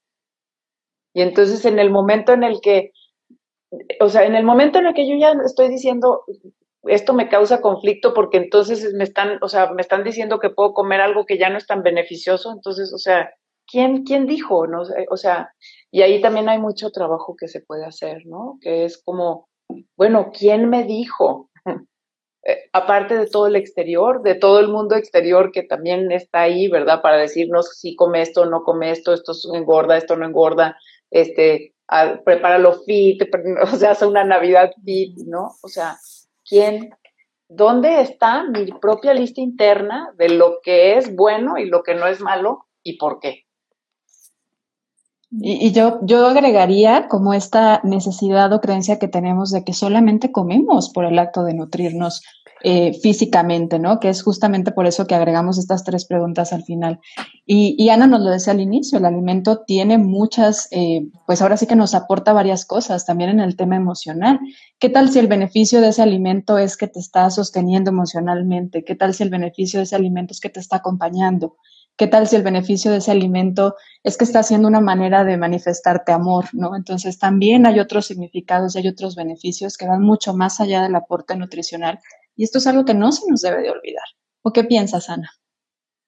[1.13, 2.93] Y entonces en el momento en el que,
[4.01, 6.25] o sea, en el momento en el que yo ya estoy diciendo,
[6.85, 10.73] esto me causa conflicto porque entonces me están, o sea, me están diciendo que puedo
[10.73, 13.31] comer algo que ya no es tan beneficioso, entonces, o sea,
[13.67, 14.67] ¿quién, quién dijo?
[14.67, 14.83] No?
[15.11, 15.53] O sea,
[15.91, 18.59] y ahí también hay mucho trabajo que se puede hacer, ¿no?
[18.61, 19.49] Que es como,
[19.97, 21.51] bueno, ¿quién me dijo?
[22.43, 26.69] Eh, aparte de todo el exterior, de todo el mundo exterior que también está ahí,
[26.69, 27.03] ¿verdad?
[27.03, 30.79] Para decirnos si come esto, no come esto, esto engorda, esto no engorda,
[31.11, 31.75] este,
[32.25, 33.23] prepara lo fit,
[33.63, 35.53] o sea, hace una Navidad fit, ¿no?
[35.63, 35.97] O sea,
[36.45, 36.91] ¿quién?
[37.49, 42.07] ¿Dónde está mi propia lista interna de lo que es bueno y lo que no
[42.07, 43.45] es malo y por qué?
[45.33, 50.91] Y, yo, yo agregaría como esta necesidad o creencia que tenemos de que solamente comemos
[50.91, 52.23] por el acto de nutrirnos
[52.63, 54.01] eh, físicamente, ¿no?
[54.01, 57.01] Que es justamente por eso que agregamos estas tres preguntas al final.
[57.47, 61.67] Y, Ana nos lo decía al inicio, el alimento tiene muchas, eh, pues ahora sí
[61.67, 64.39] que nos aporta varias cosas, también en el tema emocional.
[64.79, 68.85] ¿Qué tal si el beneficio de ese alimento es que te está sosteniendo emocionalmente?
[68.85, 71.57] ¿Qué tal si el beneficio de ese alimento es que te está acompañando?
[71.97, 75.37] ¿Qué tal si el beneficio de ese alimento es que está siendo una manera de
[75.37, 76.75] manifestarte amor, ¿no?
[76.75, 80.95] Entonces también hay otros significados y hay otros beneficios que van mucho más allá del
[80.95, 81.99] aporte nutricional.
[82.41, 84.07] Y esto es algo que no se nos debe de olvidar.
[84.41, 85.31] ¿O qué piensas, Ana?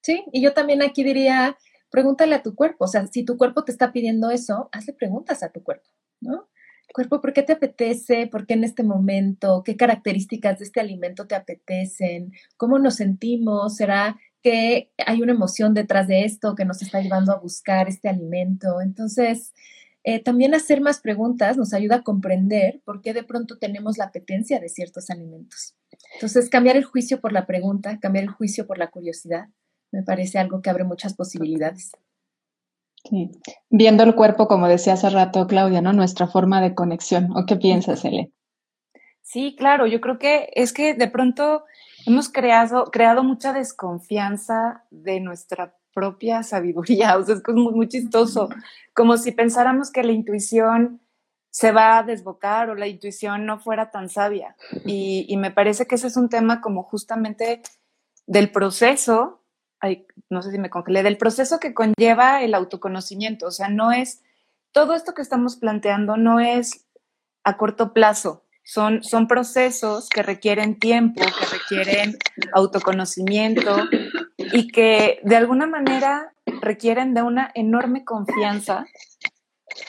[0.01, 1.59] Sí, y yo también aquí diría,
[1.91, 2.85] pregúntale a tu cuerpo.
[2.85, 5.87] O sea, si tu cuerpo te está pidiendo eso, hazle preguntas a tu cuerpo,
[6.21, 6.49] ¿no?
[6.91, 8.25] Cuerpo, ¿por qué te apetece?
[8.25, 9.61] ¿Por qué en este momento?
[9.63, 12.31] ¿Qué características de este alimento te apetecen?
[12.57, 13.75] ¿Cómo nos sentimos?
[13.75, 18.09] ¿Será que hay una emoción detrás de esto que nos está llevando a buscar este
[18.09, 18.81] alimento.
[18.81, 19.53] Entonces,
[20.03, 24.05] eh, también hacer más preguntas nos ayuda a comprender por qué de pronto tenemos la
[24.05, 25.75] apetencia de ciertos alimentos.
[26.13, 29.47] Entonces, cambiar el juicio por la pregunta, cambiar el juicio por la curiosidad,
[29.91, 31.91] me parece algo que abre muchas posibilidades.
[33.09, 33.31] Sí.
[33.69, 35.93] Viendo el cuerpo, como decía hace rato Claudia, ¿no?
[35.93, 37.35] Nuestra forma de conexión.
[37.35, 38.31] ¿O qué piensas, Ele?
[39.21, 41.63] Sí, claro, yo creo que es que de pronto
[42.05, 47.17] hemos creado, creado mucha desconfianza de nuestra propia sabiduría.
[47.17, 48.49] O sea, es muy, muy chistoso.
[48.93, 51.01] Como si pensáramos que la intuición
[51.53, 54.55] se va a desbocar o la intuición no fuera tan sabia.
[54.85, 57.61] Y, me parece que ese es un tema como justamente
[58.25, 59.43] del proceso,
[60.31, 63.45] no sé si me congelé, del proceso que conlleva el autoconocimiento.
[63.45, 64.23] O sea, no es,
[64.71, 66.87] todo esto que estamos planteando no es
[67.43, 72.17] a corto plazo, Son, son procesos que requieren tiempo, que requieren
[72.53, 73.75] autoconocimiento
[74.37, 78.85] y que de alguna manera requieren de una enorme confianza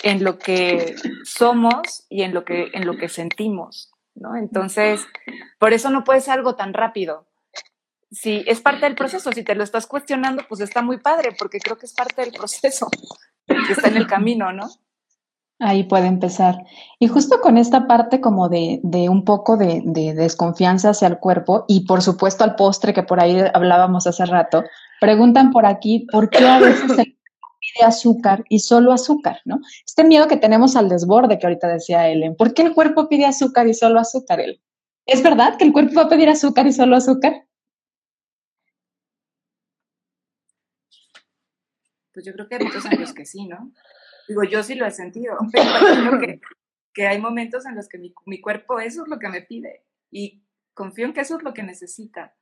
[0.03, 4.37] en lo que somos y en lo que, en lo que sentimos, ¿no?
[4.37, 5.07] Entonces,
[5.59, 7.27] por eso no puede ser algo tan rápido.
[8.11, 11.59] Si es parte del proceso, si te lo estás cuestionando, pues está muy padre, porque
[11.59, 12.89] creo que es parte del proceso,
[13.47, 14.69] que está en el camino, ¿no?
[15.61, 16.65] Ahí puede empezar.
[16.99, 21.19] Y justo con esta parte como de, de un poco de, de, desconfianza hacia el
[21.19, 24.65] cuerpo y por supuesto al postre que por ahí hablábamos hace rato,
[25.01, 27.14] preguntan por aquí por qué a veces el
[27.73, 29.61] pide azúcar y solo azúcar, ¿no?
[29.87, 33.27] Este miedo que tenemos al desborde que ahorita decía Ellen, ¿por qué el cuerpo pide
[33.27, 34.41] azúcar y solo azúcar?
[35.07, 37.47] ¿Es verdad que el cuerpo va a pedir azúcar y solo azúcar?
[42.13, 43.73] Pues yo creo que hay muchos años que sí, ¿no?
[44.29, 46.41] Digo, yo sí lo he sentido, pero que,
[46.93, 49.85] que hay momentos en los que mi, mi, cuerpo eso es lo que me pide
[50.11, 50.43] y
[50.73, 52.35] confío en que eso es lo que necesita.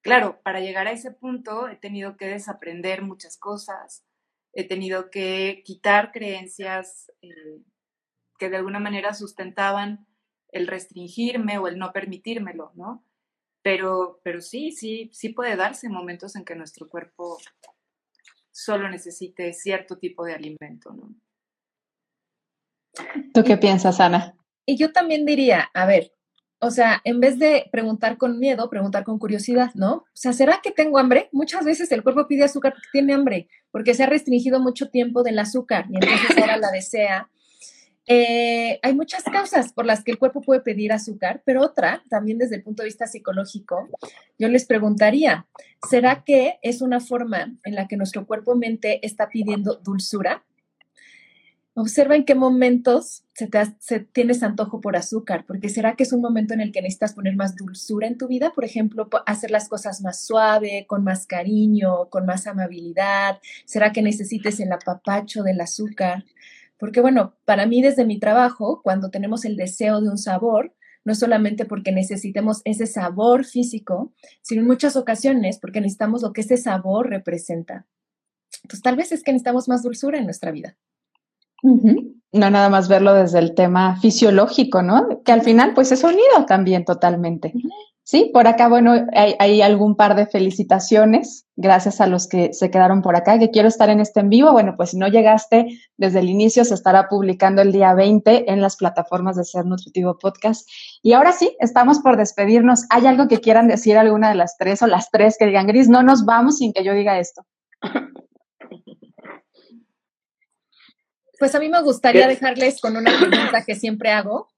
[0.00, 4.04] Claro, para llegar a ese punto he tenido que desaprender muchas cosas,
[4.56, 7.60] he tenido que quitar creencias eh,
[8.38, 10.06] que de alguna manera sustentaban
[10.48, 13.04] el restringirme o el no permitírmelo, ¿no?
[13.62, 17.38] Pero, pero sí, sí, sí puede darse momentos en que nuestro cuerpo
[18.50, 21.14] solo necesite cierto tipo de alimento, ¿no?
[23.34, 24.38] ¿Tú qué piensas, Ana?
[24.64, 26.15] Y yo también diría, a ver,
[26.58, 29.92] o sea, en vez de preguntar con miedo, preguntar con curiosidad, ¿no?
[29.94, 31.28] O sea, ¿será que tengo hambre?
[31.32, 35.22] Muchas veces el cuerpo pide azúcar porque tiene hambre, porque se ha restringido mucho tiempo
[35.22, 37.28] del azúcar y entonces ahora la desea.
[38.08, 42.38] Eh, hay muchas causas por las que el cuerpo puede pedir azúcar, pero otra, también
[42.38, 43.88] desde el punto de vista psicológico,
[44.38, 45.46] yo les preguntaría,
[45.90, 50.44] ¿será que es una forma en la que nuestro cuerpo-mente está pidiendo dulzura?
[51.78, 56.54] Observa en qué momentos se, tienes antojo por azúcar, porque será que es un momento
[56.54, 60.00] en el que necesitas poner más dulzura en tu vida, por ejemplo, hacer las cosas
[60.00, 63.40] más suave, con más cariño, con más amabilidad.
[63.66, 66.24] ¿Será que necesites el apapacho del azúcar?
[66.78, 70.74] Porque bueno, para mí desde mi trabajo, cuando tenemos el deseo de un sabor,
[71.04, 76.40] no solamente porque necesitemos ese sabor físico, sino en muchas ocasiones porque necesitamos lo que
[76.40, 77.86] ese sabor representa.
[78.62, 80.78] Entonces, tal vez es que necesitamos más dulzura en nuestra vida.
[81.62, 85.22] No nada más verlo desde el tema fisiológico, ¿no?
[85.24, 87.52] Que al final, pues es unido también totalmente.
[88.08, 93.02] Sí, por acá, bueno, hay, algún par de felicitaciones, gracias a los que se quedaron
[93.02, 94.52] por acá, que quiero estar en este en vivo.
[94.52, 98.60] Bueno, pues si no llegaste desde el inicio, se estará publicando el día 20 en
[98.60, 100.68] las plataformas de Ser Nutritivo Podcast.
[101.02, 102.84] Y ahora sí, estamos por despedirnos.
[102.90, 105.88] ¿Hay algo que quieran decir alguna de las tres o las tres que digan, Gris,
[105.88, 107.42] no nos vamos sin que yo diga esto?
[111.38, 114.48] Pues a mí me gustaría dejarles con una pregunta que siempre hago.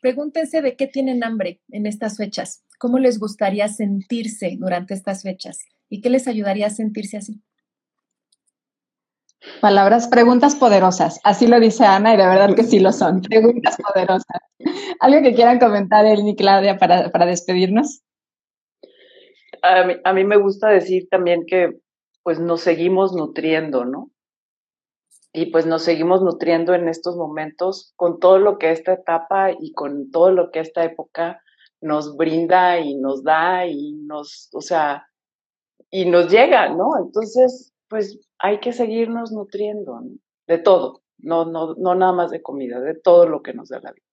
[0.00, 5.66] Pregúntense de qué tienen hambre en estas fechas cómo les gustaría sentirse durante estas fechas
[5.90, 7.42] y qué les ayudaría a sentirse así.
[9.60, 11.20] Palabras, preguntas poderosas.
[11.22, 13.22] Así lo dice Ana y de verdad que sí lo son.
[13.22, 14.40] Preguntas poderosas.
[15.00, 18.02] ¿Algo que quieran comentar, Elni Claudia, para, para despedirnos?
[19.62, 21.78] A mí, a mí me gusta decir también que
[22.22, 24.10] pues nos seguimos nutriendo, ¿no?
[25.38, 29.72] Y pues nos seguimos nutriendo en estos momentos con todo lo que esta etapa y
[29.72, 31.40] con todo lo que esta época
[31.80, 35.06] nos brinda y nos da y nos, o sea,
[35.90, 36.98] y nos llega, ¿no?
[36.98, 40.00] Entonces, pues hay que seguirnos nutriendo
[40.48, 43.78] de todo, no, no, no nada más de comida, de todo lo que nos da
[43.78, 44.06] la vida.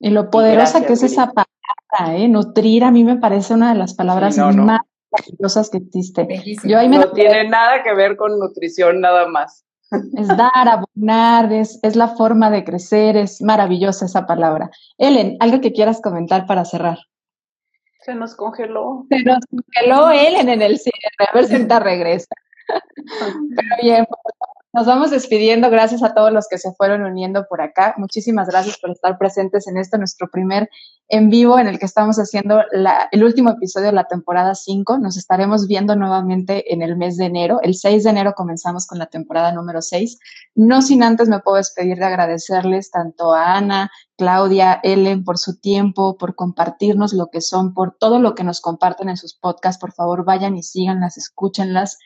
[0.00, 2.28] Y lo poderosa que es esa palabra, ¿eh?
[2.28, 4.80] Nutrir a mí me parece una de las palabras más
[5.10, 6.26] maravillosas que existe.
[6.64, 9.65] Yo ahí no tiene nada que ver con nutrición, nada más.
[9.90, 14.70] Es dar, abonar, es, es, la forma de crecer, es maravillosa esa palabra.
[14.98, 16.98] Ellen, ¿algo que quieras comentar para cerrar?
[18.00, 19.06] Se nos congeló.
[19.08, 22.34] Se nos congeló Ellen en el cierre, a ver si ahorita regresa.
[23.06, 24.06] Pero bien,
[24.76, 25.70] nos vamos despidiendo.
[25.70, 27.94] Gracias a todos los que se fueron uniendo por acá.
[27.96, 30.68] Muchísimas gracias por estar presentes en este, nuestro primer
[31.08, 34.98] en vivo en el que estamos haciendo la, el último episodio de la temporada 5.
[34.98, 37.58] Nos estaremos viendo nuevamente en el mes de enero.
[37.62, 40.18] El 6 de enero comenzamos con la temporada número 6.
[40.56, 45.58] No sin antes me puedo despedir de agradecerles tanto a Ana, Claudia, Ellen por su
[45.58, 49.80] tiempo, por compartirnos lo que son, por todo lo que nos comparten en sus podcasts.
[49.80, 51.96] Por favor, vayan y síganlas, escúchenlas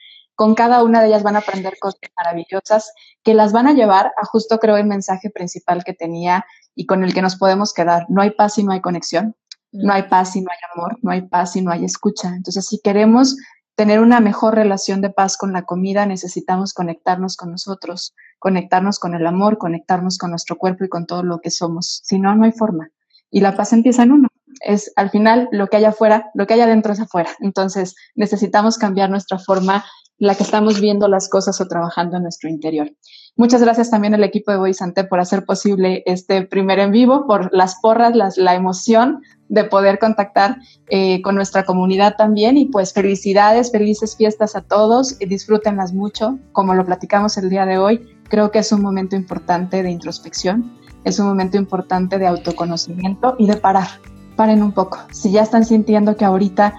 [0.41, 4.07] con cada una de ellas van a aprender cosas maravillosas que las van a llevar
[4.07, 8.07] a justo creo el mensaje principal que tenía y con el que nos podemos quedar.
[8.09, 9.37] No hay paz y no hay conexión,
[9.71, 12.29] no hay paz y no hay amor, no hay paz y no hay escucha.
[12.29, 13.37] Entonces, si queremos
[13.75, 19.13] tener una mejor relación de paz con la comida, necesitamos conectarnos con nosotros, conectarnos con
[19.13, 22.01] el amor, conectarnos con nuestro cuerpo y con todo lo que somos.
[22.03, 22.89] Si no, no hay forma.
[23.31, 24.29] y la paz empieza en uno.
[24.61, 27.31] Es al final lo que hay afuera, lo que hay adentro es afuera.
[27.41, 29.85] Entonces necesitamos cambiar nuestra forma,
[30.21, 32.93] la que estamos viendo las cosas o trabajando en nuestro interior.
[33.37, 37.49] Muchas gracias también al equipo de Boisante por hacer posible este primer en vivo, por
[37.55, 40.59] las porras, las, la emoción de poder contactar
[40.91, 42.59] eh, con nuestra comunidad también.
[42.59, 46.39] Y pues felicidades, felices fiestas a todos, y disfrútenlas mucho.
[46.53, 50.79] Como lo platicamos el día de hoy, creo que es un momento importante de introspección,
[51.05, 53.89] es un momento importante de autoconocimiento y de parar.
[54.37, 54.99] Paren un poco.
[55.13, 56.75] Si ya están sintiendo que ahorita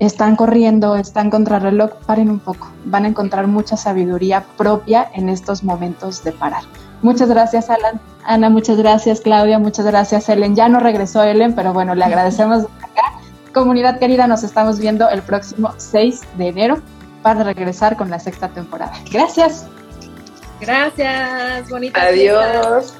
[0.00, 2.72] están corriendo, están contra reloj, paren un poco.
[2.86, 6.62] Van a encontrar mucha sabiduría propia en estos momentos de parar.
[7.02, 8.00] Muchas gracias, Alan.
[8.24, 10.56] Ana, muchas gracias, Claudia, muchas gracias, Ellen.
[10.56, 13.12] Ya no regresó Ellen, pero bueno, le agradecemos acá.
[13.52, 16.78] Comunidad querida, nos estamos viendo el próximo 6 de enero
[17.22, 18.92] para regresar con la sexta temporada.
[19.12, 19.66] Gracias.
[20.60, 22.00] Gracias, bonita.
[22.00, 22.94] Adiós.